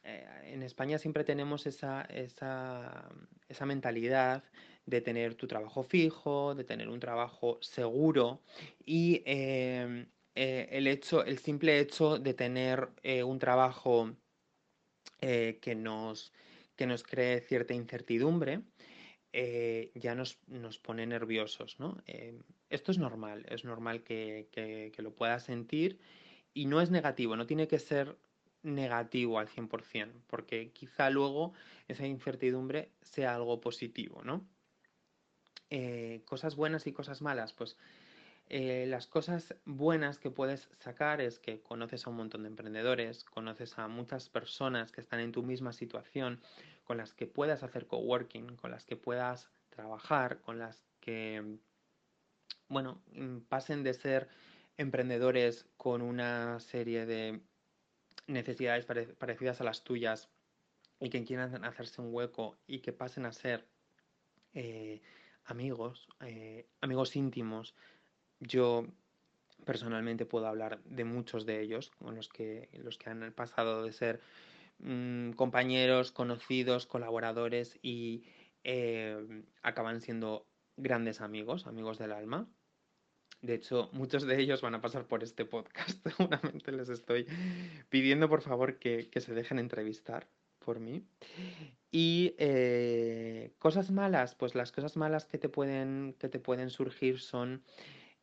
eh, 0.05 0.27
en 0.45 0.63
España 0.63 0.99
siempre 0.99 1.25
tenemos 1.25 1.67
esa, 1.67 2.03
esa, 2.03 3.09
esa 3.49 3.65
mentalidad 3.65 4.45
de 4.85 5.01
tener 5.01 5.35
tu 5.35 5.47
trabajo 5.47 5.83
fijo, 5.83 6.55
de 6.55 6.65
tener 6.65 6.91
un 6.91 7.01
trabajo 7.01 7.57
seguro 7.63 8.43
y 8.85 9.23
em, 9.25 10.07
eh, 10.35 10.69
el 10.73 10.89
hecho, 10.89 11.25
el 11.25 11.39
simple 11.39 11.79
hecho 11.79 12.19
de 12.19 12.35
tener 12.35 12.89
eh, 13.03 13.23
un 13.23 13.39
trabajo 13.39 14.17
eh, 15.21 15.59
que, 15.63 15.77
nos, 15.77 16.33
que 16.75 16.87
nos 16.87 17.05
cree 17.05 17.41
cierta 17.41 17.75
incertidumbre, 17.75 18.63
ya 19.95 20.15
nos, 20.15 20.39
nos, 20.47 20.79
pone 20.79 21.05
nerviosos, 21.07 21.81
¿no? 21.81 22.01
esto 22.71 22.93
es 22.93 22.99
normal, 22.99 23.45
es 23.49 23.65
normal 23.65 24.05
que, 24.05 24.49
que, 24.53 25.03
lo 25.03 25.13
puedas 25.13 25.43
sentir 25.43 25.99
y 26.53 26.67
no 26.67 26.81
es 26.81 26.93
negativo, 26.93 27.35
no 27.35 27.45
tiene 27.45 27.67
que 27.67 27.81
ser 27.81 28.17
negativo 28.63 29.41
al 29.41 29.49
100%, 29.49 30.13
porque 30.29 30.71
quizá 30.71 31.11
luego 31.11 31.53
esa 31.89 32.07
incertidumbre 32.07 32.93
sea 33.03 33.35
algo 33.35 33.61
positivo, 33.61 34.23
¿no? 34.23 34.47
cosas 36.25 36.55
buenas 36.55 36.87
y 36.87 36.93
cosas 36.93 37.21
malas, 37.21 37.53
pues 37.53 37.77
eh, 38.49 38.85
las 38.87 39.07
cosas 39.07 39.55
buenas 39.65 40.19
que 40.19 40.31
puedes 40.31 40.69
sacar 40.79 41.21
es 41.21 41.39
que 41.39 41.61
conoces 41.63 42.07
a 42.07 42.11
un 42.11 42.17
montón 42.17 42.43
de 42.43 42.49
emprendedores, 42.49 43.25
conoces 43.25 43.79
a 43.79 43.89
muchas 43.89 44.29
personas 44.29 44.93
que 44.93 45.01
están 45.01 45.21
en 45.21 45.33
tu 45.33 45.43
misma 45.43 45.73
situación, 45.73 46.41
con 46.85 46.99
las 46.99 47.15
que 47.15 47.27
puedas 47.27 47.63
hacer 47.63 47.87
coworking, 47.87 48.57
con 48.57 48.71
las 48.71 48.85
que 48.85 48.97
puedas 48.97 49.51
trabajar, 49.71 50.41
con 50.41 50.59
las 50.59 50.85
que, 51.01 51.59
bueno, 52.69 53.03
mm, 53.13 53.39
pasen 53.49 53.83
de 53.83 53.95
ser 53.95 54.29
emprendedores 54.77 55.67
con 55.77 56.03
una 56.03 56.61
serie 56.61 57.07
de 57.07 57.41
necesidades 58.27 58.87
parecidas 58.87 59.61
a 59.61 59.65
las 59.65 59.85
tuyas 59.85 60.29
y 61.01 61.11
que 61.11 61.25
quieran 61.25 61.65
hacerse 61.65 62.01
un 62.01 62.15
hueco 62.15 62.57
y 62.67 62.81
que 62.81 62.93
pasen 62.93 63.27
a 63.27 63.33
ser 63.33 63.67
eh, 64.53 65.03
amigos, 65.45 66.09
eh, 66.21 66.67
amigos 66.81 67.17
íntimos, 67.17 67.75
yo 68.47 68.87
personalmente 69.65 70.27
puedo 70.27 70.47
hablar 70.47 70.81
de 70.85 71.05
muchos 71.05 71.47
de 71.47 71.61
ellos, 71.61 71.91
con 71.99 72.15
los 72.15 72.29
que, 72.29 72.69
los 72.73 72.99
que 72.99 73.11
han 73.11 73.33
pasado 73.33 73.83
de 73.83 73.93
ser 73.93 74.21
mm, 74.79 75.33
compañeros, 75.33 76.13
conocidos, 76.13 76.87
colaboradores 76.87 77.79
y 77.83 78.25
eh, 78.63 79.43
acaban 79.63 80.01
siendo 80.01 80.47
grandes 80.77 81.21
amigos, 81.21 81.67
amigos 81.67 81.99
del 81.99 82.13
alma. 82.13 82.49
De 83.41 83.55
hecho, 83.55 83.91
muchos 83.93 84.25
de 84.25 84.41
ellos 84.41 84.63
van 84.63 84.75
a 84.75 84.81
pasar 84.81 85.07
por 85.07 85.23
este 85.23 85.45
podcast. 85.45 86.07
Seguramente 86.17 86.73
les 86.73 86.89
estoy 86.89 87.27
pidiendo 87.91 88.29
por 88.29 88.41
favor 88.41 88.79
que, 88.79 89.09
se 89.15 89.35
dejen 89.35 89.59
entrevistar 89.59 90.29
por 90.59 90.81
mí. 90.81 91.07
Y 91.91 92.35
eh, 92.39 93.53
cosas 93.59 93.91
malas, 93.91 94.35
pues 94.35 94.55
las 94.55 94.73
cosas 94.73 94.97
malas 94.97 95.27
que 95.27 95.37
te 95.37 95.51
pueden, 95.51 96.17
que 96.19 96.29
te 96.29 96.41
pueden 96.41 96.71
surgir 96.71 97.21
son 97.21 97.63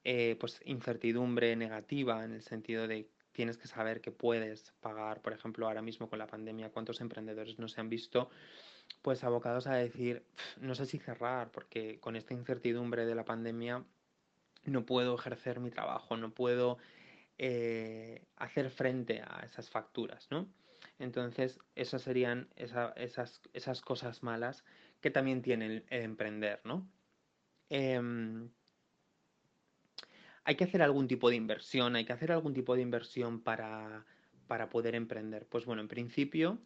eh, 0.04 0.36
pues 0.40 0.62
incertidumbre 0.66 1.56
negativa 1.56 2.24
en 2.24 2.34
el 2.34 2.42
sentido 2.42 2.88
de 2.88 3.10
tienes 3.32 3.58
que 3.58 3.68
saber 3.68 4.02
que 4.02 4.12
puedes 4.12 4.74
pagar, 4.82 5.22
por 5.22 5.34
ejemplo, 5.34 5.68
ahora 5.68 5.82
mismo 5.82 6.10
con 6.10 6.20
la 6.20 6.28
pandemia, 6.28 6.72
cuántos 6.72 7.02
emprendedores 7.02 7.60
no 7.60 7.68
se 7.68 7.80
han 7.80 7.90
visto 7.90 8.30
pues 9.02 9.24
abocados 9.24 9.68
a 9.68 9.76
decir, 9.76 10.26
no 10.60 10.76
sé 10.76 10.86
si 10.86 11.00
cerrar, 11.00 11.52
porque 11.52 12.00
con 12.00 12.16
esta 12.16 12.34
incertidumbre 12.34 13.06
de 13.06 13.16
la 13.16 13.26
pandemia 13.26 13.84
no 14.66 14.86
puedo 14.86 15.16
ejercer 15.16 15.60
mi 15.60 15.72
trabajo, 15.72 16.18
no 16.18 16.34
puedo 16.34 16.78
eh, 17.38 18.26
hacer 18.36 18.70
frente 18.70 19.22
a 19.26 19.42
esas 19.44 19.70
facturas, 19.70 20.28
¿no? 20.30 20.48
Entonces, 21.00 21.60
esas 21.76 22.04
serían 22.04 22.50
esas, 22.56 23.42
esas 23.54 23.82
cosas 23.82 24.22
malas 24.22 24.64
que 25.00 25.10
también 25.10 25.42
tiene 25.42 25.66
el, 25.66 25.86
emprender, 25.90 26.62
¿no? 26.64 26.88
Em, 27.70 28.52
hay 30.44 30.56
que 30.56 30.64
hacer 30.64 30.82
algún 30.82 31.08
tipo 31.08 31.30
de 31.30 31.36
inversión, 31.36 31.96
hay 31.96 32.06
que 32.06 32.14
hacer 32.14 32.32
algún 32.32 32.54
tipo 32.54 32.76
de 32.76 32.82
inversión 32.82 33.42
para, 33.42 34.06
poder 34.70 34.96
emprender. 34.96 35.46
Pues 35.48 35.66
bueno, 35.66 35.82
en 35.82 35.88
principio, 35.88 36.60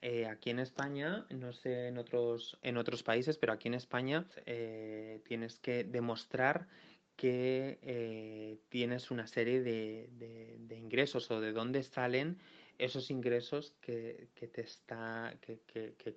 eh, 0.00 0.26
aquí 0.26 0.50
en 0.50 0.60
España, 0.60 1.26
no 1.30 1.52
sé 1.52 1.88
en 1.88 1.98
otros, 1.98 2.58
en 2.62 2.76
otros 2.76 3.02
países, 3.02 3.36
pero 3.38 3.52
aquí 3.52 3.68
en 3.68 3.74
España 3.74 4.26
eh, 4.46 5.20
tienes 5.24 5.58
que 5.58 5.84
demostrar 5.84 6.68
que 7.16 7.78
eh, 7.82 8.58
tienes 8.68 9.10
una 9.10 9.26
serie 9.26 9.62
de, 9.62 10.76
ingresos 10.76 11.30
o 11.30 11.40
de 11.40 11.52
dónde 11.52 11.82
salen 11.82 12.38
esos 12.78 13.10
ingresos 13.10 13.74
que, 13.80 14.28
te 14.34 14.60
está, 14.60 15.34
que, 15.40 15.60
que, 15.66 15.90
te, 15.92 16.14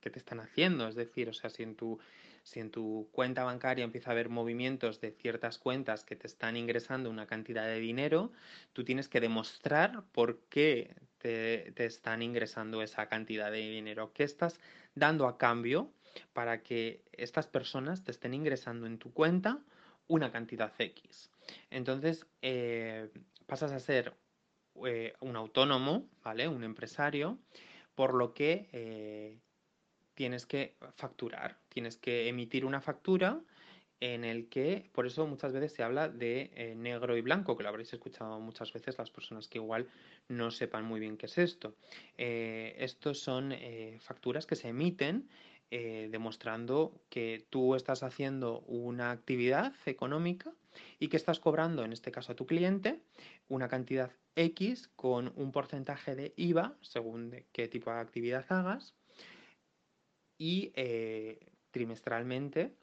que, 0.00 0.10
te, 0.10 0.18
están 0.18 0.40
haciendo. 0.40 0.88
Es 0.88 0.94
decir, 0.94 1.28
o 1.28 1.32
sea, 1.32 1.50
si 1.50 1.62
en 1.62 1.74
tu 1.74 1.98
si 2.42 2.60
en 2.60 2.70
tu 2.70 3.08
cuenta 3.12 3.44
bancaria 3.44 3.84
empieza 3.84 4.08
a 4.08 4.12
haber 4.12 4.30
movimientos 4.30 5.02
de 5.02 5.10
ciertas 5.10 5.58
cuentas 5.58 6.02
que 6.02 6.16
te 6.16 6.26
están 6.26 6.56
ingresando 6.56 7.10
una 7.10 7.26
cantidad 7.26 7.66
de 7.66 7.78
dinero, 7.78 8.32
tú 8.72 8.84
tienes 8.84 9.06
que 9.06 9.20
demostrar 9.20 10.02
por 10.12 10.38
qué 10.48 10.94
te, 11.18 11.72
te 11.72 11.84
están 11.84 12.22
ingresando 12.22 12.80
esa 12.80 13.06
cantidad 13.06 13.50
de 13.50 13.58
dinero. 13.58 14.12
¿Qué 14.14 14.24
estás 14.24 14.60
dando 14.94 15.26
a 15.26 15.36
cambio 15.36 15.92
para 16.32 16.62
que 16.62 17.02
estas 17.12 17.46
personas 17.46 18.02
te 18.02 18.12
estén 18.12 18.32
ingresando 18.32 18.86
en 18.86 18.98
tu 18.98 19.12
cuenta 19.12 19.58
una 20.06 20.32
cantidad 20.32 20.72
X? 20.78 21.30
Entonces, 21.70 22.26
eh, 22.40 23.10
pasas 23.46 23.72
a 23.72 23.80
ser 23.80 24.14
eh, 24.86 25.14
un 25.20 25.36
autónomo, 25.36 26.08
¿vale? 26.22 26.48
Un 26.48 26.64
empresario, 26.64 27.38
por 27.94 28.14
lo 28.14 28.34
que 28.34 28.68
eh, 28.72 29.38
tienes 30.14 30.46
que 30.46 30.76
facturar, 30.94 31.58
tienes 31.68 31.96
que 31.96 32.28
emitir 32.28 32.64
una 32.64 32.80
factura 32.80 33.40
en 34.00 34.24
el 34.24 34.48
que, 34.48 34.88
por 34.92 35.06
eso 35.06 35.26
muchas 35.26 35.52
veces 35.52 35.72
se 35.72 35.82
habla 35.82 36.08
de 36.08 36.74
negro 36.76 37.16
y 37.16 37.20
blanco, 37.20 37.56
que 37.56 37.64
lo 37.64 37.68
habréis 37.68 37.92
escuchado 37.92 38.38
muchas 38.38 38.72
veces 38.72 38.96
las 38.96 39.10
personas 39.10 39.48
que 39.48 39.58
igual 39.58 39.88
no 40.28 40.52
sepan 40.52 40.84
muy 40.84 41.00
bien 41.00 41.16
qué 41.16 41.26
es 41.26 41.36
esto. 41.36 41.74
estos 42.16 43.18
son 43.18 43.52
facturas 43.98 44.46
que 44.46 44.54
se 44.54 44.68
emiten 44.68 45.28
demostrando 45.68 46.92
que 47.08 47.44
tú 47.50 47.74
estás 47.74 48.04
haciendo 48.04 48.60
una 48.68 49.10
actividad 49.10 49.74
económica 49.84 50.52
y 50.98 51.08
que 51.08 51.16
estás 51.16 51.40
cobrando, 51.40 51.84
en 51.84 51.92
este 51.92 52.10
caso 52.10 52.32
a 52.32 52.36
tu 52.36 52.46
cliente, 52.46 53.00
una 53.48 53.68
cantidad 53.68 54.12
X 54.38 54.88
con 54.94 55.32
un 55.34 55.50
porcentaje 55.50 56.14
de 56.14 56.32
IVA, 56.36 56.76
según 56.80 57.44
qué 57.52 57.66
tipo 57.66 57.90
de 57.90 57.98
actividad 57.98 58.46
hagas, 58.50 58.94
y 60.38 60.72
eh, 60.76 61.50
trimestralmente 61.72 62.76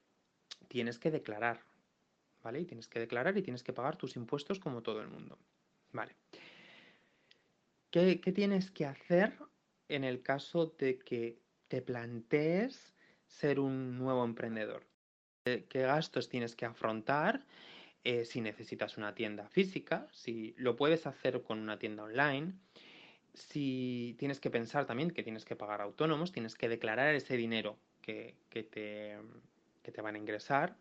tienes 0.67 0.99
que 0.99 1.11
declarar, 1.11 1.63
¿vale? 2.43 2.59
Y 2.59 2.65
tienes 2.65 2.89
que 2.89 2.99
declarar 2.99 3.37
y 3.37 3.41
tienes 3.41 3.63
que 3.63 3.71
pagar 3.71 3.95
tus 3.95 4.17
impuestos 4.17 4.59
como 4.59 4.83
todo 4.83 5.01
el 5.01 5.07
mundo, 5.07 5.39
¿vale? 5.93 6.15
¿Qué, 7.89 8.19
qué 8.19 8.31
tienes 8.33 8.69
que 8.69 8.85
hacer 8.85 9.39
en 9.87 10.03
el 10.03 10.21
caso 10.21 10.75
de 10.77 10.99
que 10.99 11.39
te 11.69 11.81
plantees 11.81 12.93
ser 13.27 13.61
un 13.61 13.97
nuevo 13.97 14.25
emprendedor? 14.25 14.85
¿Qué 15.45 15.81
gastos 15.81 16.27
tienes 16.27 16.55
que 16.55 16.65
afrontar 16.65 17.45
eh, 18.05 18.23
si 18.23 18.39
necesitas 18.39 18.97
una 18.97 19.15
tienda 19.15 19.49
física, 19.49 20.07
si 20.11 20.53
lo 20.57 20.75
puedes 20.75 21.07
hacer 21.07 21.41
con 21.41 21.57
una 21.57 21.79
tienda 21.79 22.03
online, 22.03 22.53
si 23.33 24.15
tienes 24.19 24.39
que 24.39 24.51
pensar 24.51 24.85
también 24.85 25.09
que 25.09 25.23
tienes 25.23 25.43
que 25.43 25.55
pagar 25.55 25.81
autónomos, 25.81 26.31
tienes 26.31 26.53
que 26.53 26.69
declarar 26.69 27.15
ese 27.15 27.35
dinero 27.35 27.79
que, 28.03 28.35
te, 28.51 29.17
van 30.03 30.13
a 30.13 30.19
ingresar 30.19 30.75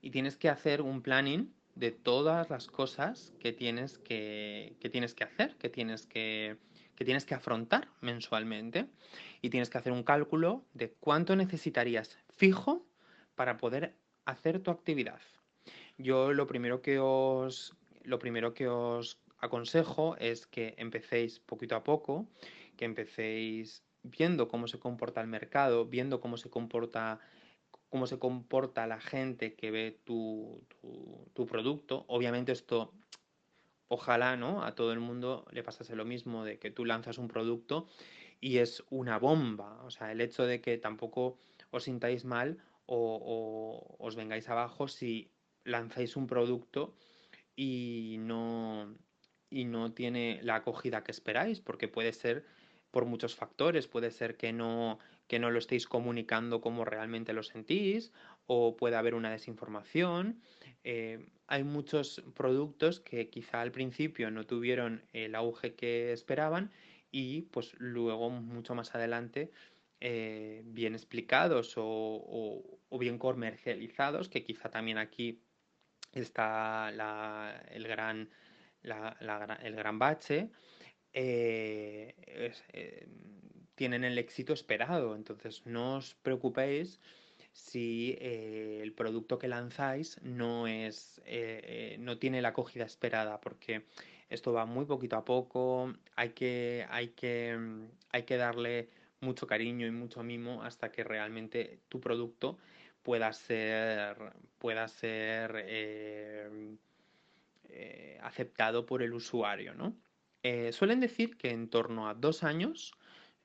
y 0.00 0.10
tienes 0.10 0.38
que 0.38 0.48
hacer 0.48 0.80
un 0.80 1.02
planning 1.02 1.52
de 1.74 1.90
todas 1.90 2.48
las 2.48 2.66
cosas 2.66 3.34
que 3.38 3.52
tienes 3.52 3.98
que, 3.98 4.74
hacer, 5.20 5.56
que 5.56 5.68
tienes 5.68 6.06
que 6.06 7.34
afrontar 7.34 7.88
mensualmente 8.00 8.86
y 9.42 9.50
tienes 9.50 9.68
que 9.68 9.76
hacer 9.76 9.92
un 9.92 10.02
cálculo 10.02 10.64
de 10.72 10.92
cuánto 10.92 11.36
necesitarías 11.36 12.16
fijo 12.30 12.86
para 13.34 13.58
poder 13.58 13.94
hacer 14.24 14.60
tu 14.60 14.70
actividad. 14.70 15.20
Yo 16.02 16.32
lo 16.32 16.46
primero 16.46 16.80
que 16.80 16.98
os, 16.98 17.76
lo 18.04 18.18
primero 18.18 18.54
que 18.54 18.68
os 18.68 19.18
aconsejo 19.38 20.16
es 20.18 20.46
que 20.46 20.74
empecéis 20.78 21.40
poquito 21.40 21.76
a 21.76 21.84
poco, 21.84 22.26
que 22.76 22.84
empecéis 22.84 23.84
viendo 24.02 24.48
cómo 24.48 24.66
se 24.66 24.78
comporta 24.78 25.20
el 25.20 25.26
mercado, 25.26 25.84
viendo 25.86 26.20
cómo 26.20 26.36
se 26.36 26.48
comporta 26.48 27.20
cómo 27.90 28.06
se 28.06 28.18
comporta 28.18 28.86
la 28.86 29.00
gente 29.00 29.54
que 29.54 29.72
ve 29.72 30.00
tu, 30.04 30.64
tu, 31.34 31.46
producto. 31.46 32.04
Obviamente 32.06 32.52
esto, 32.52 32.94
ojalá, 33.88 34.36
¿no? 34.36 34.64
A 34.64 34.76
todo 34.76 34.92
el 34.92 35.00
mundo 35.00 35.44
le 35.50 35.64
pasase 35.64 35.96
lo 35.96 36.04
mismo 36.04 36.44
de 36.44 36.60
que 36.60 36.70
tú 36.70 36.84
lanzas 36.84 37.18
un 37.18 37.26
producto 37.26 37.88
y 38.40 38.58
es 38.58 38.84
una 38.90 39.18
bomba. 39.18 39.82
O 39.82 39.90
sea, 39.90 40.12
el 40.12 40.20
hecho 40.20 40.46
de 40.46 40.60
que 40.60 40.78
tampoco 40.78 41.38
os 41.72 41.82
sintáis 41.82 42.24
mal 42.24 42.58
o 42.86 43.96
os 43.98 44.14
vengáis 44.14 44.48
abajo 44.48 44.86
si 44.86 45.32
lanzáis 45.64 46.16
un 46.16 46.26
producto 46.26 46.94
y 47.56 48.16
no, 48.20 48.96
y 49.50 49.64
no 49.64 49.92
tiene 49.92 50.40
la 50.42 50.56
acogida 50.56 51.04
que 51.04 51.12
esperáis, 51.12 51.60
porque 51.60 51.88
puede 51.88 52.12
ser 52.12 52.44
por 52.90 53.04
muchos 53.04 53.34
factores, 53.36 53.86
puede 53.86 54.10
ser 54.10 54.36
que 54.36 54.52
no, 54.52 54.98
que 55.28 55.38
no 55.38 55.50
lo 55.50 55.58
estéis 55.58 55.86
comunicando 55.86 56.60
como 56.60 56.84
realmente 56.84 57.32
lo 57.32 57.42
sentís, 57.42 58.12
o 58.46 58.76
puede 58.76 58.96
haber 58.96 59.14
una 59.14 59.30
desinformación. 59.30 60.40
Eh, 60.82 61.28
hay 61.46 61.64
muchos 61.64 62.22
productos 62.34 63.00
que 63.00 63.28
quizá 63.30 63.60
al 63.60 63.72
principio 63.72 64.30
no 64.30 64.44
tuvieron 64.46 65.04
el 65.12 65.34
auge 65.34 65.74
que 65.74 66.12
esperaban 66.12 66.72
y 67.12 67.42
pues 67.42 67.74
luego 67.78 68.30
mucho 68.30 68.74
más 68.74 68.94
adelante 68.94 69.52
eh, 70.00 70.62
bien 70.64 70.94
explicados 70.94 71.74
o, 71.76 71.82
o, 72.88 72.98
bien 72.98 73.18
comercializados, 73.18 74.28
que 74.28 74.42
quizá 74.42 74.70
también 74.70 74.96
aquí 74.98 75.42
está 76.12 76.90
el, 77.70 77.86
gran, 77.86 78.28
el 78.82 79.76
gran 79.76 79.98
bache, 79.98 80.50
eh, 81.12 82.14
eh, 82.72 83.08
tienen 83.74 84.04
el 84.04 84.18
éxito 84.18 84.52
esperado. 84.52 85.14
Entonces 85.14 85.62
no 85.66 85.96
os 85.96 86.14
preocupéis 86.14 87.00
si 87.52 88.16
eh, 88.20 88.80
el 88.82 88.92
producto 88.92 89.38
que 89.38 89.48
lanzáis 89.48 90.20
no 90.22 90.66
es 90.66 91.20
no 91.98 92.18
tiene 92.18 92.42
la 92.42 92.48
acogida 92.48 92.84
esperada 92.84 93.40
porque 93.40 93.84
esto 94.28 94.52
va 94.52 94.66
muy 94.66 94.84
poquito 94.84 95.16
a 95.16 95.24
poco 95.24 95.92
hay 96.14 96.30
que 96.30 96.86
hay 96.90 97.08
que 97.08 97.58
hay 98.10 98.22
que 98.22 98.36
darle 98.36 98.88
mucho 99.20 99.46
cariño 99.46 99.86
y 99.86 99.90
mucho 99.90 100.22
mimo 100.22 100.62
hasta 100.62 100.90
que 100.92 101.04
realmente 101.04 101.80
tu 101.88 102.00
producto 102.00 102.58
pueda 103.02 103.32
ser, 103.32 104.16
pueda 104.58 104.88
ser 104.88 105.64
eh, 105.66 106.76
eh, 107.68 108.18
aceptado 108.22 108.86
por 108.86 109.02
el 109.02 109.12
usuario, 109.12 109.74
¿no? 109.74 109.96
Eh, 110.42 110.72
suelen 110.72 111.00
decir 111.00 111.36
que 111.36 111.50
en 111.50 111.68
torno 111.68 112.08
a 112.08 112.14
dos 112.14 112.44
años 112.44 112.92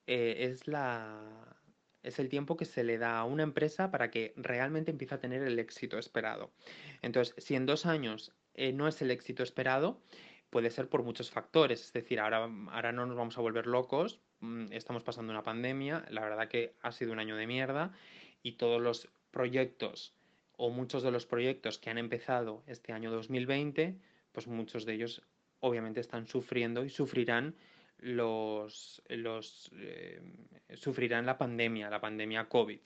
es, 0.08 0.68
la, 0.68 1.58
es 2.04 2.20
el 2.20 2.30
tiempo 2.30 2.56
que 2.56 2.66
se 2.66 2.84
le 2.84 2.98
da 2.98 3.18
a 3.18 3.26
una 3.26 3.44
empresa 3.44 3.92
para 3.92 4.12
que 4.12 4.34
realmente 4.38 4.92
empiece 4.92 5.16
a 5.16 5.20
tener 5.20 5.42
el 5.42 5.60
éxito 5.60 5.98
esperado. 5.98 6.52
Entonces, 7.02 7.36
si 7.44 7.56
en 7.56 7.66
dos 7.66 7.86
años 7.86 8.32
no 8.74 8.88
es 8.88 9.02
el 9.02 9.12
éxito 9.12 9.44
esperado, 9.44 10.00
puede 10.50 10.70
ser 10.70 10.88
por 10.88 11.04
muchos 11.04 11.32
factores. 11.32 11.84
Es 11.84 11.92
decir, 11.92 12.20
ahora, 12.20 12.50
ahora 12.72 12.94
no 12.94 13.06
nos 13.06 13.18
vamos 13.18 13.38
a 13.38 13.42
volver 13.42 13.68
locos, 13.68 14.22
mm, 14.40 14.72
estamos 14.72 15.04
pasando 15.04 15.34
una 15.34 15.44
pandemia, 15.44 16.06
la 16.10 16.22
verdad 16.22 16.48
que 16.48 16.76
ha 16.82 16.94
sido 16.94 17.12
un 17.12 17.20
año 17.20 17.36
de 17.36 17.46
mierda 17.46 17.92
y 18.42 18.54
todos 18.54 18.82
los 18.82 19.10
proyectos 19.36 20.14
o 20.56 20.70
muchos 20.70 21.04
de 21.04 21.12
los 21.12 21.26
proyectos 21.26 21.78
que 21.78 21.90
han 21.90 21.98
empezado 21.98 22.64
este 22.68 22.94
año 22.94 23.12
2020, 23.12 23.98
pues 24.32 24.48
muchos 24.48 24.86
de 24.86 24.94
ellos 24.94 25.22
obviamente 25.60 26.00
están 26.00 26.26
sufriendo 26.26 26.86
y 26.86 26.90
sufrirán 26.90 27.54
los, 27.98 29.04
los 29.10 29.70
eh, 29.76 30.22
sufrirán 30.76 31.26
la 31.26 31.38
pandemia, 31.38 31.90
la 31.90 32.00
pandemia 32.00 32.48
COVID. 32.48 32.80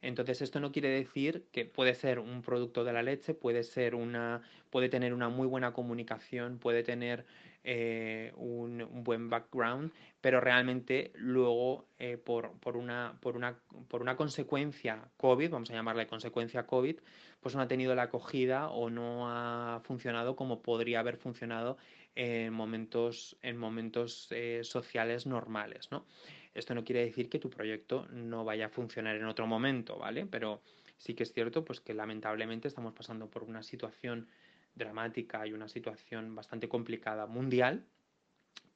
Entonces 0.00 0.42
esto 0.42 0.60
no 0.60 0.70
quiere 0.70 0.90
decir 0.90 1.48
que 1.50 1.64
puede 1.64 1.96
ser 1.96 2.20
un 2.20 2.40
producto 2.40 2.84
de 2.84 2.92
la 2.92 3.02
leche, 3.02 3.34
puede 3.34 3.64
ser 3.64 3.96
una, 3.96 4.42
puede 4.70 4.88
tener 4.88 5.12
una 5.12 5.28
muy 5.28 5.48
buena 5.48 5.72
comunicación, 5.72 6.58
puede 6.60 6.84
tener 6.84 7.26
eh, 7.64 8.32
un, 8.36 8.88
buen 9.04 9.28
background, 9.28 9.92
pero 10.20 10.40
realmente 10.40 11.12
luego 11.14 11.86
eh, 11.98 12.16
por, 12.16 12.52
por, 12.58 12.76
una, 12.76 13.18
por, 13.20 13.36
una, 13.36 13.58
por 13.88 14.00
una 14.00 14.16
consecuencia 14.16 15.08
COVID, 15.16 15.50
vamos 15.50 15.70
a 15.70 15.74
llamarle 15.74 16.06
consecuencia 16.06 16.66
COVID, 16.66 16.96
pues 17.40 17.54
no 17.54 17.60
ha 17.60 17.68
tenido 17.68 17.94
la 17.94 18.04
acogida 18.04 18.70
o 18.70 18.90
no 18.90 19.28
ha 19.28 19.80
funcionado 19.84 20.36
como 20.36 20.62
podría 20.62 21.00
haber 21.00 21.16
funcionado 21.16 21.76
en 22.14 22.52
momentos, 22.52 23.36
en 23.42 23.56
momentos 23.56 24.28
eh, 24.30 24.60
sociales 24.62 25.26
normales, 25.26 25.90
¿no? 25.90 26.06
Esto 26.54 26.74
no 26.74 26.84
quiere 26.84 27.04
decir 27.04 27.28
que 27.28 27.38
tu 27.38 27.48
proyecto 27.48 28.06
no 28.10 28.44
vaya 28.44 28.66
a 28.66 28.68
funcionar 28.70 29.16
en 29.16 29.24
otro 29.24 29.46
momento, 29.46 29.98
¿vale? 29.98 30.26
Pero 30.26 30.62
sí 30.98 31.14
que 31.14 31.22
es 31.22 31.32
cierto 31.32 31.64
pues 31.64 31.80
que 31.80 31.94
lamentablemente 31.94 32.68
estamos 32.68 32.92
pasando 32.92 33.28
por 33.28 33.44
una 33.44 33.62
situación 33.62 34.28
dramática 34.74 35.46
y 35.46 35.52
una 35.52 35.68
situación 35.68 36.34
bastante 36.34 36.68
complicada 36.68 37.26
mundial 37.26 37.86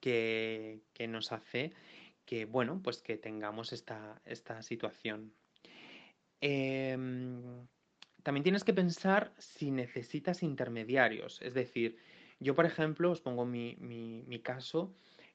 que, 0.00 0.83
nos 1.09 1.33
hace 1.33 1.72
que, 2.26 2.44
bueno, 2.44 2.80
pues 2.83 3.02
que 3.02 3.16
tengamos 3.16 3.72
esta, 3.72 4.20
esta 4.24 4.62
situación. 4.62 5.33
Em, 6.40 7.66
también 8.22 8.42
tienes 8.42 8.64
que 8.64 8.74
pensar 8.74 9.33
si 9.38 9.70
necesitas 9.70 10.42
intermediarios. 10.42 11.40
Es 11.42 11.54
decir, 11.54 11.96
yo, 12.40 12.54
por 12.54 12.66
ejemplo, 12.66 13.11
os 13.11 13.20
pongo 13.20 13.46
mi, 13.46 13.76
mi, 13.78 14.38
caso, 14.40 14.94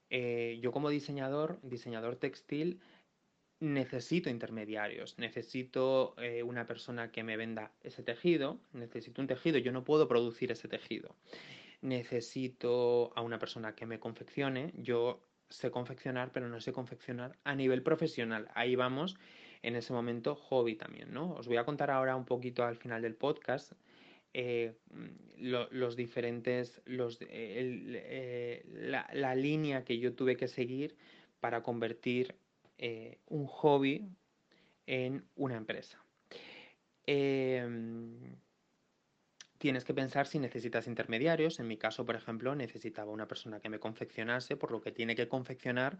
eh, 0.09 0.59
yo 0.61 0.71
como 0.71 0.89
diseñador, 0.89 1.59
diseñador 1.63 2.17
textil, 2.17 2.79
necesito 3.59 4.29
intermediarios, 4.29 5.17
necesito 5.17 6.15
eh, 6.17 6.43
una 6.43 6.65
persona 6.65 7.11
que 7.11 7.23
me 7.23 7.37
venda 7.37 7.71
ese 7.81 8.03
tejido, 8.03 8.59
necesito 8.73 9.21
un 9.21 9.27
tejido, 9.27 9.57
yo 9.57 9.71
no 9.71 9.83
puedo 9.83 10.07
producir 10.07 10.51
ese 10.51 10.67
tejido. 10.67 11.15
necesito 11.81 13.11
a 13.15 13.21
una 13.21 13.39
persona 13.39 13.73
que 13.73 13.85
me 13.85 13.99
confeccione. 13.99 14.73
Yo 14.75 15.21
sé 15.49 15.71
confeccionar, 15.71 16.31
pero 16.31 16.49
no 16.49 16.59
sé 16.59 16.73
confeccionar 16.73 17.37
a 17.43 17.55
nivel 17.55 17.83
profesional. 17.83 18.49
Ahí 18.53 18.75
vamos 18.75 19.15
en 19.61 19.75
ese 19.75 19.93
momento 19.93 20.35
hobby 20.35 20.75
también, 20.75 21.13
¿no? 21.13 21.33
Os 21.33 21.47
voy 21.47 21.57
a 21.57 21.65
contar 21.65 21.91
ahora 21.91 22.15
un 22.15 22.25
poquito 22.25 22.63
al 22.63 22.75
final 22.75 23.01
del 23.01 23.15
podcast 23.15 23.73
eh, 24.33 24.73
los 25.37 25.95
diferentes, 25.95 26.81
los, 26.85 27.17
eh, 27.21 28.63
la, 29.13 29.35
línea 29.35 29.83
que 29.85 29.97
yo 29.97 30.13
tuve 30.13 30.35
que 30.35 30.47
seguir 30.47 30.95
para 31.39 31.63
convertir 31.63 32.35
eh, 32.81 33.19
un 33.27 33.45
hobby 33.45 34.09
en 34.85 35.27
una 35.35 35.57
empresa. 35.57 36.01
Em, 37.05 38.37
tienes 39.57 39.83
que 39.83 39.93
pensar 39.93 40.27
si 40.27 40.39
necesitas 40.39 40.87
intermediarios. 40.87 41.59
En 41.59 41.67
mi 41.67 41.77
caso, 41.77 42.05
por 42.05 42.15
ejemplo, 42.15 42.55
necesitaba 42.55 43.11
una 43.11 43.27
persona 43.27 43.59
que 43.59 43.67
me 43.69 43.79
confeccionase, 43.79 44.55
por 44.55 44.71
lo 44.71 44.79
que 44.79 44.93
tiene 44.93 45.13
que 45.13 45.27
confeccionar 45.27 45.99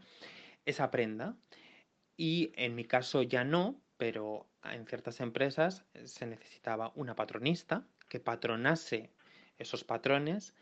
esa 0.65 0.89
prenda. 0.89 1.38
Y 2.15 2.54
en 2.56 2.76
mi 2.76 2.86
caso 2.86 3.24
ya 3.24 3.44
no, 3.44 3.82
pero 3.98 4.50
en 4.63 4.88
ciertas 4.88 5.20
empresas 5.20 5.86
se 6.06 6.26
necesitaba 6.26 6.94
una 6.96 7.13
patronista 7.13 7.86
que 8.08 8.22
patronase 8.22 9.12
esos 9.58 9.84
patrones, 9.84 10.56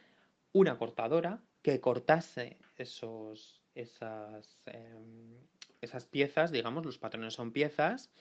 una 0.51 0.79
cortadora 0.79 1.43
que 1.61 1.79
cortase 1.79 2.57
esos, 2.75 3.61
esas, 3.75 4.57
em, 4.65 5.37
esas 5.81 6.05
piezas, 6.05 6.51
digamos, 6.51 6.85
los 6.85 6.97
patrones 6.97 7.33
son 7.33 7.51
piezas 7.51 8.11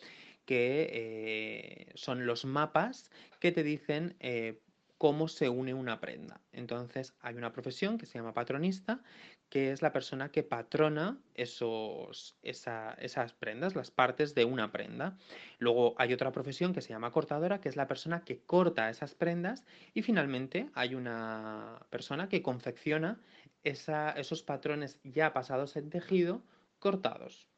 que 0.44 0.88
eh, 0.92 1.92
son 1.94 2.26
los 2.26 2.44
mapas 2.44 3.10
que 3.40 3.52
te 3.52 3.62
dicen 3.62 4.16
eh, 4.20 4.60
cómo 4.96 5.28
se 5.28 5.48
une 5.48 5.74
una 5.74 6.00
prenda. 6.00 6.40
Entonces 6.52 7.14
hay 7.20 7.34
una 7.34 7.52
profesión 7.52 7.98
que 7.98 8.06
se 8.06 8.18
llama 8.18 8.32
patronista, 8.32 9.02
que 9.50 9.72
es 9.72 9.82
la 9.82 9.92
persona 9.92 10.30
que 10.30 10.42
patrona 10.42 11.20
esos, 11.34 12.38
esas 12.42 13.34
prendas, 13.34 13.74
las 13.74 13.90
partes 13.90 14.34
de 14.34 14.44
una 14.44 14.72
prenda. 14.72 15.18
Luego 15.58 15.94
hay 15.98 16.12
otra 16.12 16.32
profesión 16.32 16.72
que 16.72 16.80
se 16.80 16.90
llama 16.90 17.12
cortadora, 17.12 17.60
que 17.60 17.68
es 17.68 17.76
la 17.76 17.88
persona 17.88 18.24
que 18.24 18.40
corta 18.40 18.88
esas 18.88 19.14
prendas. 19.14 19.64
Y 19.94 20.02
finalmente 20.02 20.70
hay 20.74 20.94
una 20.94 21.86
persona 21.90 22.28
que 22.28 22.42
confecciona 22.42 23.20
esos 23.64 24.42
patrones 24.44 24.98
ya 25.02 25.32
pasados 25.32 25.76
en 25.76 25.90
tejido 25.90 26.42
cortados. 26.86 27.48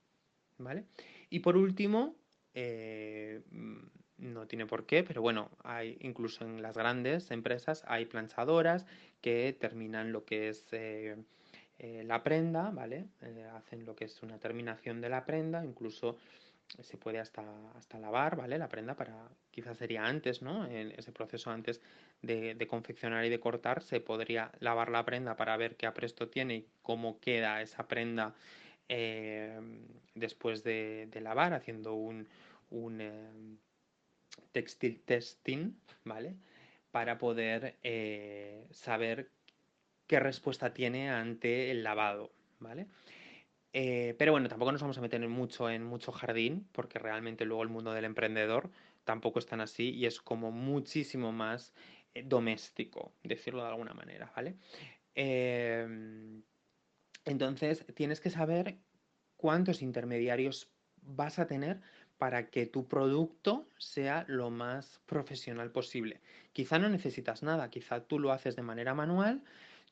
¿Vale? 0.56 0.86
Y 1.28 1.40
por 1.40 1.58
último, 1.58 2.16
eh, 2.54 3.42
no 4.16 4.46
tiene 4.46 4.64
por 4.64 4.86
qué, 4.86 5.04
pero 5.04 5.20
bueno, 5.20 5.50
hay 5.62 5.98
incluso 6.00 6.46
en 6.46 6.62
las 6.62 6.78
grandes 6.78 7.30
empresas 7.30 7.84
hay 7.86 8.06
planchadoras 8.06 8.86
que 9.20 9.54
terminan 9.60 10.12
lo 10.12 10.24
que 10.24 10.48
es 10.48 10.64
eh, 10.72 11.16
eh, 11.78 12.04
la 12.06 12.22
prenda, 12.22 12.70
¿vale? 12.70 13.04
Hacen 13.54 13.84
lo 13.84 13.94
que 13.94 14.06
es 14.06 14.22
una 14.22 14.38
terminación 14.38 15.02
de 15.02 15.10
la 15.10 15.26
prenda, 15.26 15.62
incluso 15.62 16.16
se 16.80 16.96
puede 16.96 17.18
hasta, 17.18 17.44
hasta 17.76 17.98
lavar, 17.98 18.36
¿vale? 18.36 18.58
La 18.58 18.68
prenda 18.68 18.94
para, 18.94 19.28
quizás 19.50 19.76
sería 19.76 20.06
antes, 20.06 20.40
¿no? 20.40 20.66
En 20.66 20.92
ese 20.92 21.12
proceso 21.12 21.50
antes 21.50 21.80
de, 22.22 22.66
confeccionar 22.68 23.24
y 23.24 23.30
de 23.30 23.40
cortar, 23.40 23.82
se 23.82 24.00
podría 24.00 24.50
lavar 24.60 24.90
la 24.90 25.04
prenda 25.04 25.36
para 25.36 25.56
ver 25.56 25.76
qué 25.76 25.86
apresto 25.86 26.28
tiene 26.28 26.56
y 26.56 26.66
cómo 26.82 27.20
queda 27.20 27.62
esa 27.62 27.86
prenda 27.88 28.34
después 28.88 30.64
de, 30.64 31.10
lavar, 31.20 31.52
haciendo 31.52 31.94
un, 31.94 32.28
un 32.70 33.58
textil 34.52 35.00
testing, 35.02 35.72
¿vale? 36.04 36.36
Para 36.90 37.18
poder 37.18 37.76
eh, 37.82 38.66
saber 38.70 39.30
qué 40.06 40.20
respuesta 40.20 40.72
tiene 40.72 41.10
ante 41.10 41.70
el 41.70 41.82
lavado, 41.82 42.32
¿vale? 42.58 42.86
Eh, 43.72 44.14
pero 44.18 44.32
bueno, 44.32 44.48
tampoco 44.48 44.72
nos 44.72 44.80
vamos 44.80 44.98
a 44.98 45.02
meter 45.02 45.20
mucho 45.28 45.68
en 45.68 45.84
mucho 45.84 46.10
jardín, 46.12 46.66
porque 46.72 46.98
realmente 46.98 47.44
luego 47.44 47.62
el 47.62 47.68
mundo 47.68 47.92
del 47.92 48.06
emprendedor 48.06 48.70
tampoco 49.04 49.38
es 49.38 49.46
tan 49.46 49.60
así 49.60 49.90
y 49.90 50.06
es 50.06 50.20
como 50.20 50.50
muchísimo 50.50 51.32
más 51.32 51.74
eh, 52.14 52.22
doméstico, 52.24 53.12
decirlo 53.22 53.62
de 53.62 53.68
alguna 53.68 53.94
manera, 53.94 54.32
¿vale? 54.34 54.56
Entonces, 57.28 57.84
tienes 57.94 58.20
que 58.20 58.30
saber 58.30 58.78
cuántos 59.36 59.82
intermediarios 59.82 60.70
vas 61.02 61.38
a 61.38 61.46
tener 61.46 61.80
para 62.16 62.48
que 62.48 62.64
tu 62.64 62.88
producto 62.88 63.68
sea 63.76 64.24
lo 64.28 64.50
más 64.50 65.00
profesional 65.04 65.70
posible. 65.70 66.20
Quizá 66.54 66.78
no 66.78 66.88
necesitas 66.88 67.42
nada, 67.42 67.68
quizá 67.68 68.00
tú 68.00 68.18
lo 68.18 68.32
haces 68.32 68.56
de 68.56 68.62
manera 68.62 68.94
manual, 68.94 69.42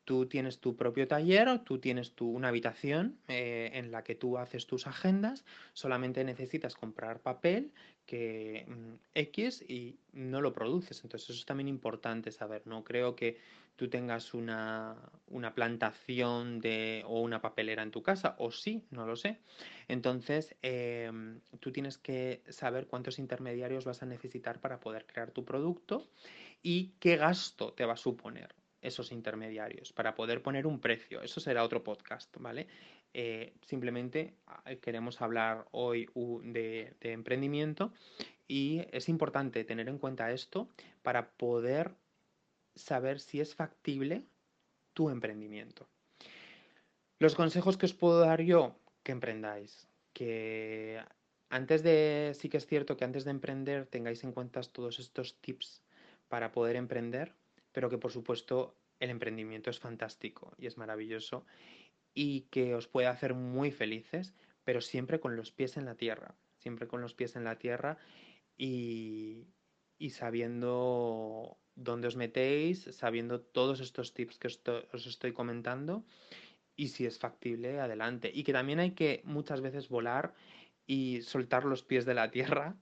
tú 0.06 0.26
tienes 0.26 0.60
tu 0.60 0.76
propio 0.76 1.06
taller, 1.06 1.58
tú 1.58 1.78
tienes 1.78 2.12
tu, 2.12 2.30
una 2.30 2.48
habitación 2.48 3.18
eh, 3.28 3.70
en 3.74 3.90
la 3.90 4.02
que 4.02 4.14
tú 4.14 4.38
haces 4.38 4.66
tus 4.66 4.86
agendas, 4.86 5.44
solamente 5.74 6.24
necesitas 6.24 6.74
comprar 6.74 7.20
papel 7.20 7.70
que 8.06 8.64
mm, 8.66 8.94
X 9.14 9.62
y 9.68 9.98
no 10.12 10.40
lo 10.40 10.52
produces. 10.54 11.02
Entonces 11.04 11.28
eso 11.28 11.38
es 11.38 11.44
también 11.44 11.68
importante 11.68 12.30
saber. 12.30 12.62
No 12.66 12.82
creo 12.82 13.14
que 13.14 13.38
tú 13.76 13.88
tengas 13.88 14.34
una, 14.34 14.96
plantación 15.54 16.60
de, 16.60 17.02
o 17.06 17.20
una 17.20 17.40
papelera 17.40 17.82
en 17.82 17.90
tu 17.90 18.02
casa, 18.02 18.34
o 18.38 18.50
sí, 18.50 18.82
no 18.90 19.06
lo 19.06 19.16
sé. 19.16 19.38
Entonces, 19.86 20.56
em, 20.62 21.40
tú 21.60 21.72
tienes 21.72 21.98
que 21.98 22.42
saber 22.48 22.86
cuántos 22.86 23.18
intermediarios 23.18 23.84
vas 23.84 24.02
a 24.02 24.06
necesitar 24.06 24.60
para 24.60 24.80
poder 24.80 25.06
crear 25.06 25.30
tu 25.30 25.44
producto 25.44 26.08
y 26.62 26.94
qué 26.98 27.16
gasto 27.16 27.72
te 27.74 27.84
va 27.84 27.92
a 27.92 27.98
suponer 27.98 28.54
esos 28.80 29.12
intermediarios 29.12 29.92
para 29.92 30.14
poder 30.14 30.42
poner 30.42 30.66
un 30.66 30.80
precio. 30.80 31.22
Eso 31.22 31.40
será 31.40 31.64
otro 31.64 31.82
podcast, 31.82 32.34
¿vale? 32.38 32.66
Eh, 33.12 33.54
simplemente 33.62 34.34
ah, 34.46 34.62
queremos 34.80 35.22
hablar 35.22 35.66
hoy 35.72 36.08
de 36.14 36.94
emprendimiento 37.00 37.92
y 38.48 38.82
es 38.92 39.08
importante 39.08 39.64
tener 39.64 39.88
en 39.88 39.98
cuenta 39.98 40.30
esto 40.32 40.68
para 41.02 41.30
poder 41.30 41.94
saber 42.76 43.20
si 43.20 43.40
es 43.40 43.54
factible 43.54 44.24
tu 44.92 45.10
emprendimiento. 45.10 45.88
Los 47.18 47.34
consejos 47.34 47.76
que 47.76 47.86
os 47.86 47.94
puedo 47.94 48.20
dar 48.20 48.42
yo, 48.42 48.78
que 49.02 49.12
emprendáis, 49.12 49.88
que 50.12 51.02
antes 51.48 51.82
de, 51.82 52.32
sí 52.38 52.48
que 52.48 52.58
es 52.58 52.66
cierto 52.66 52.96
que 52.96 53.04
antes 53.04 53.24
de 53.24 53.30
emprender 53.30 53.86
tengáis 53.86 54.24
en 54.24 54.32
cuenta 54.32 54.60
todos 54.62 54.98
estos 54.98 55.40
tips 55.40 55.82
para 56.28 56.52
poder 56.52 56.76
emprender, 56.76 57.34
pero 57.72 57.88
que 57.88 57.98
por 57.98 58.12
supuesto 58.12 58.76
el 59.00 59.10
emprendimiento 59.10 59.70
es 59.70 59.78
fantástico 59.78 60.54
y 60.58 60.66
es 60.66 60.76
maravilloso 60.76 61.44
y 62.14 62.42
que 62.50 62.74
os 62.74 62.88
puede 62.88 63.06
hacer 63.08 63.34
muy 63.34 63.70
felices, 63.70 64.34
pero 64.64 64.80
siempre 64.80 65.20
con 65.20 65.36
los 65.36 65.52
pies 65.52 65.76
en 65.76 65.84
la 65.84 65.94
tierra, 65.94 66.34
siempre 66.56 66.88
con 66.88 67.00
los 67.00 67.14
pies 67.14 67.36
en 67.36 67.44
la 67.44 67.58
tierra 67.58 67.98
y, 68.56 69.46
y 69.98 70.10
sabiendo 70.10 71.45
dónde 71.86 72.08
os 72.08 72.16
metéis, 72.16 72.84
sabiendo 72.92 73.40
todos 73.40 73.80
estos 73.80 74.12
tips 74.12 74.38
que 74.38 74.48
os, 74.92 75.06
estoy 75.06 75.32
comentando 75.32 76.04
y 76.76 76.88
si 76.88 77.06
es 77.06 77.18
factible, 77.18 77.80
adelante. 77.80 78.30
Y 78.32 78.44
que 78.44 78.52
también 78.52 78.80
hay 78.80 78.90
que 78.90 79.22
muchas 79.24 79.62
veces 79.62 79.88
volar 79.88 80.34
y 80.86 81.22
soltar 81.22 81.64
los 81.64 81.82
pies 81.82 82.04
de 82.04 82.14
la 82.14 82.30
tierra 82.36 82.76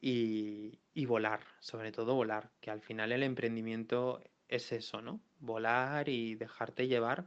y, 0.00 0.80
y, 0.94 1.04
volar, 1.04 1.40
sobre 1.60 1.92
todo 1.92 2.14
volar, 2.14 2.50
que 2.62 2.70
al 2.70 2.80
final 2.80 3.12
el 3.12 3.22
emprendimiento 3.22 4.24
es 4.48 4.72
eso, 4.72 5.02
¿no? 5.02 5.20
Volar 5.40 6.08
y 6.08 6.34
dejarte 6.36 6.88
llevar 6.88 7.26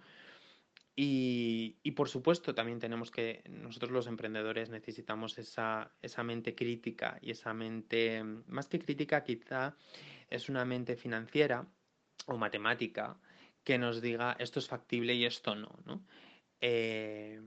y, 1.00 1.92
por 1.92 2.10
supuesto 2.10 2.56
también 2.56 2.80
tenemos 2.80 3.12
que, 3.12 3.44
nosotros 3.48 3.92
los 3.92 4.08
emprendedores 4.08 4.72
necesitamos 4.72 5.38
esa, 5.38 5.92
esa 6.02 6.24
mente 6.24 6.56
crítica 6.56 7.20
y 7.22 7.30
esa 7.30 7.54
mente, 7.54 8.24
más 8.48 8.68
que 8.68 8.80
crítica 8.80 9.24
quizá 9.24 9.76
es 10.28 10.50
una 10.50 10.66
mente 10.66 10.96
financiera 10.96 11.68
o 12.26 12.38
matemática 12.38 13.16
que 13.64 13.78
nos 13.78 14.02
diga 14.02 14.36
esto 14.40 14.58
es 14.58 14.68
factible 14.68 15.14
y 15.14 15.26
esto 15.26 15.54
no, 15.54 15.70
¿no? 15.86 16.04
Eh, 16.62 17.40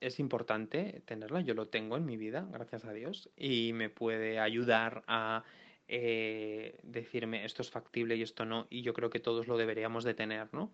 es 0.00 0.18
importante 0.20 1.02
tenerla, 1.04 1.42
yo 1.42 1.52
lo 1.52 1.68
tengo 1.68 1.98
en 1.98 2.06
mi 2.06 2.16
vida, 2.16 2.48
gracias 2.50 2.86
a 2.86 2.94
Dios, 2.94 3.30
y 3.36 3.74
me 3.74 3.90
puede 3.90 4.38
ayudar 4.38 5.04
a 5.06 5.44
eh, 5.86 6.78
decirme 6.82 7.44
esto 7.44 7.60
es 7.60 7.70
factible 7.70 8.16
y 8.16 8.22
esto 8.22 8.46
no, 8.46 8.66
y 8.70 8.80
yo 8.80 8.94
creo 8.94 9.10
que 9.10 9.20
todos 9.20 9.48
lo 9.48 9.58
deberíamos 9.58 10.02
de 10.04 10.14
tener, 10.14 10.48
¿no? 10.54 10.72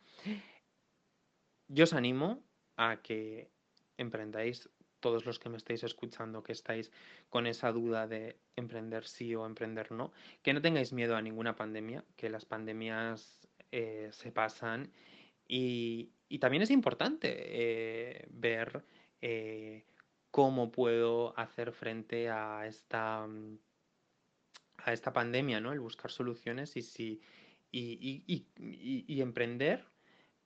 Yo 1.73 1.85
os 1.85 1.93
animo 1.93 2.43
a 2.77 3.01
que 3.01 3.49
emprendáis, 3.97 4.69
todos 4.99 5.25
los 5.25 5.39
que 5.39 5.49
me 5.49 5.57
estáis 5.57 5.85
escuchando, 5.85 6.43
que 6.43 6.53
estáis 6.53 6.91
con 7.29 7.47
esa 7.47 7.71
duda 7.71 8.09
de 8.09 8.41
emprender 8.57 9.07
sí 9.07 9.37
o 9.37 9.47
emprender 9.47 9.93
no, 9.93 10.13
que 10.43 10.53
no 10.53 10.61
tengáis 10.61 10.93
miedo 10.93 11.15
a 11.15 11.23
ninguna 11.23 11.55
pandemia, 11.55 12.05
que 12.17 12.29
las 12.29 12.45
pandemias 12.45 13.49
eh, 13.71 14.09
se 14.11 14.33
pasan 14.33 14.93
y, 15.47 16.11
también 16.41 16.63
es 16.63 16.71
importante 16.71 17.29
eh, 17.39 18.27
ver 18.31 18.85
eh, 19.21 19.85
cómo 20.33 20.73
puedo 20.73 21.39
hacer 21.39 21.71
frente 21.71 22.31
a 22.31 22.67
esta, 22.67 23.29
a 24.79 24.93
esta 24.93 25.13
pandemia, 25.13 25.61
¿no? 25.61 25.73
El 25.73 25.81
buscar 25.81 26.11
soluciones 26.11 26.77
y 26.77 26.83
si 26.83 27.21
y, 27.73 29.21
emprender 29.21 29.87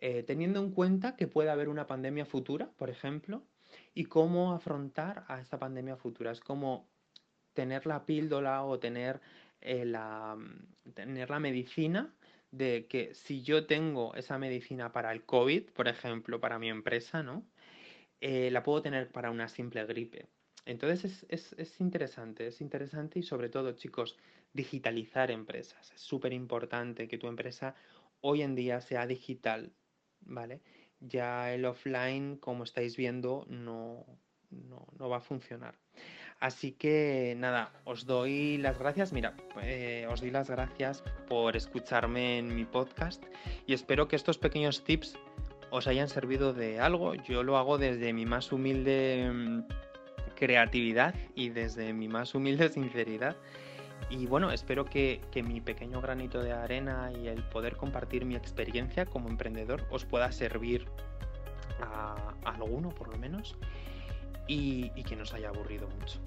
eh, 0.06 0.22
teniendo 0.22 0.60
en 0.60 0.70
cuenta 0.70 1.16
que 1.16 1.28
puede 1.28 1.48
haber 1.48 1.70
una 1.70 1.86
pandemia 1.86 2.26
futura, 2.26 2.70
por 2.76 2.90
ejemplo, 2.90 3.42
y 3.94 4.04
cómo 4.04 4.52
afrontar 4.52 5.24
a 5.28 5.40
esta 5.40 5.58
pandemia 5.58 5.96
futura. 5.96 6.30
Es 6.30 6.40
como 6.40 6.90
tener 7.54 7.86
la 7.86 8.04
píldora 8.04 8.64
o 8.64 8.78
tener, 8.78 9.22
eh, 9.62 9.86
la, 9.86 10.36
tener 10.92 11.30
la 11.30 11.40
medicina 11.40 12.14
de 12.50 12.86
que 12.86 13.14
si 13.14 13.40
yo 13.40 13.66
tengo 13.66 14.14
esa 14.14 14.36
medicina 14.38 14.92
para 14.92 15.10
el 15.10 15.24
COVID, 15.24 15.70
por 15.70 15.88
ejemplo, 15.88 16.38
para 16.38 16.58
mi 16.58 16.68
empresa, 16.68 17.22
¿no? 17.22 17.46
Eh, 18.20 18.50
la 18.50 18.62
puedo 18.62 18.82
tener 18.82 19.10
para 19.10 19.30
una 19.30 19.48
simple 19.48 19.86
gripe. 19.86 20.28
Entonces 20.66 21.24
es, 21.30 21.80
interesante, 21.80 22.48
es 22.48 22.60
interesante 22.60 23.20
y 23.20 23.22
sobre 23.22 23.48
todo, 23.48 23.72
chicos, 23.72 24.18
digitalizar 24.52 25.30
empresas. 25.30 25.92
Es 25.92 26.02
súper 26.02 26.34
importante 26.34 27.08
que 27.08 27.16
tu 27.16 27.26
empresa 27.26 27.74
hoy 28.20 28.42
en 28.42 28.54
día 28.54 28.82
sea 28.82 29.06
digital, 29.06 29.72
¿vale? 30.26 30.60
Ya 31.00 31.52
el 31.52 31.64
offline, 31.64 32.36
como 32.36 32.64
estáis 32.64 32.96
viendo, 32.96 33.44
no, 33.48 34.06
no, 34.50 35.08
va 35.08 35.18
a 35.18 35.20
funcionar. 35.20 35.74
Así 36.40 36.72
que 36.72 37.34
nada, 37.38 37.72
os 37.84 38.06
doy 38.06 38.58
las 38.58 38.78
gracias. 38.78 39.12
Mira, 39.12 39.34
eh, 39.62 40.06
os 40.10 40.20
doy 40.20 40.30
las 40.30 40.50
gracias 40.50 41.02
por 41.28 41.56
escucharme 41.56 42.38
en 42.38 42.54
mi 42.54 42.64
podcast 42.64 43.22
y 43.66 43.74
espero 43.74 44.08
que 44.08 44.16
estos 44.16 44.38
pequeños 44.38 44.84
tips 44.84 45.16
os 45.70 45.86
hayan 45.86 46.08
servido 46.08 46.52
de 46.52 46.80
algo. 46.80 47.14
Yo 47.14 47.42
lo 47.42 47.56
hago 47.56 47.78
desde 47.78 48.12
mi 48.12 48.26
más 48.26 48.52
humilde 48.52 49.30
mm, 49.32 49.60
creatividad 50.34 51.14
y 51.34 51.48
desde 51.50 51.92
mi 51.92 52.08
más 52.08 52.34
humilde 52.34 52.68
sinceridad. 52.70 53.36
Y 54.10 54.26
bueno, 54.26 54.50
espero 54.50 54.84
que, 54.84 55.20
mi 55.44 55.60
pequeño 55.60 56.00
granito 56.00 56.42
de 56.42 56.52
arena 56.52 57.10
y 57.12 57.28
el 57.28 57.42
poder 57.42 57.76
compartir 57.76 58.24
mi 58.24 58.36
experiencia 58.36 59.06
como 59.06 59.28
emprendedor 59.28 59.86
os 59.90 60.04
pueda 60.04 60.30
servir 60.30 60.86
a, 61.80 62.34
alguno 62.44 62.90
por 62.90 63.08
lo 63.08 63.18
menos 63.18 63.56
y, 64.46 64.92
y 64.94 65.02
que 65.02 65.16
no 65.16 65.22
os 65.22 65.32
haya 65.32 65.48
aburrido 65.48 65.88
mucho. 65.88 66.20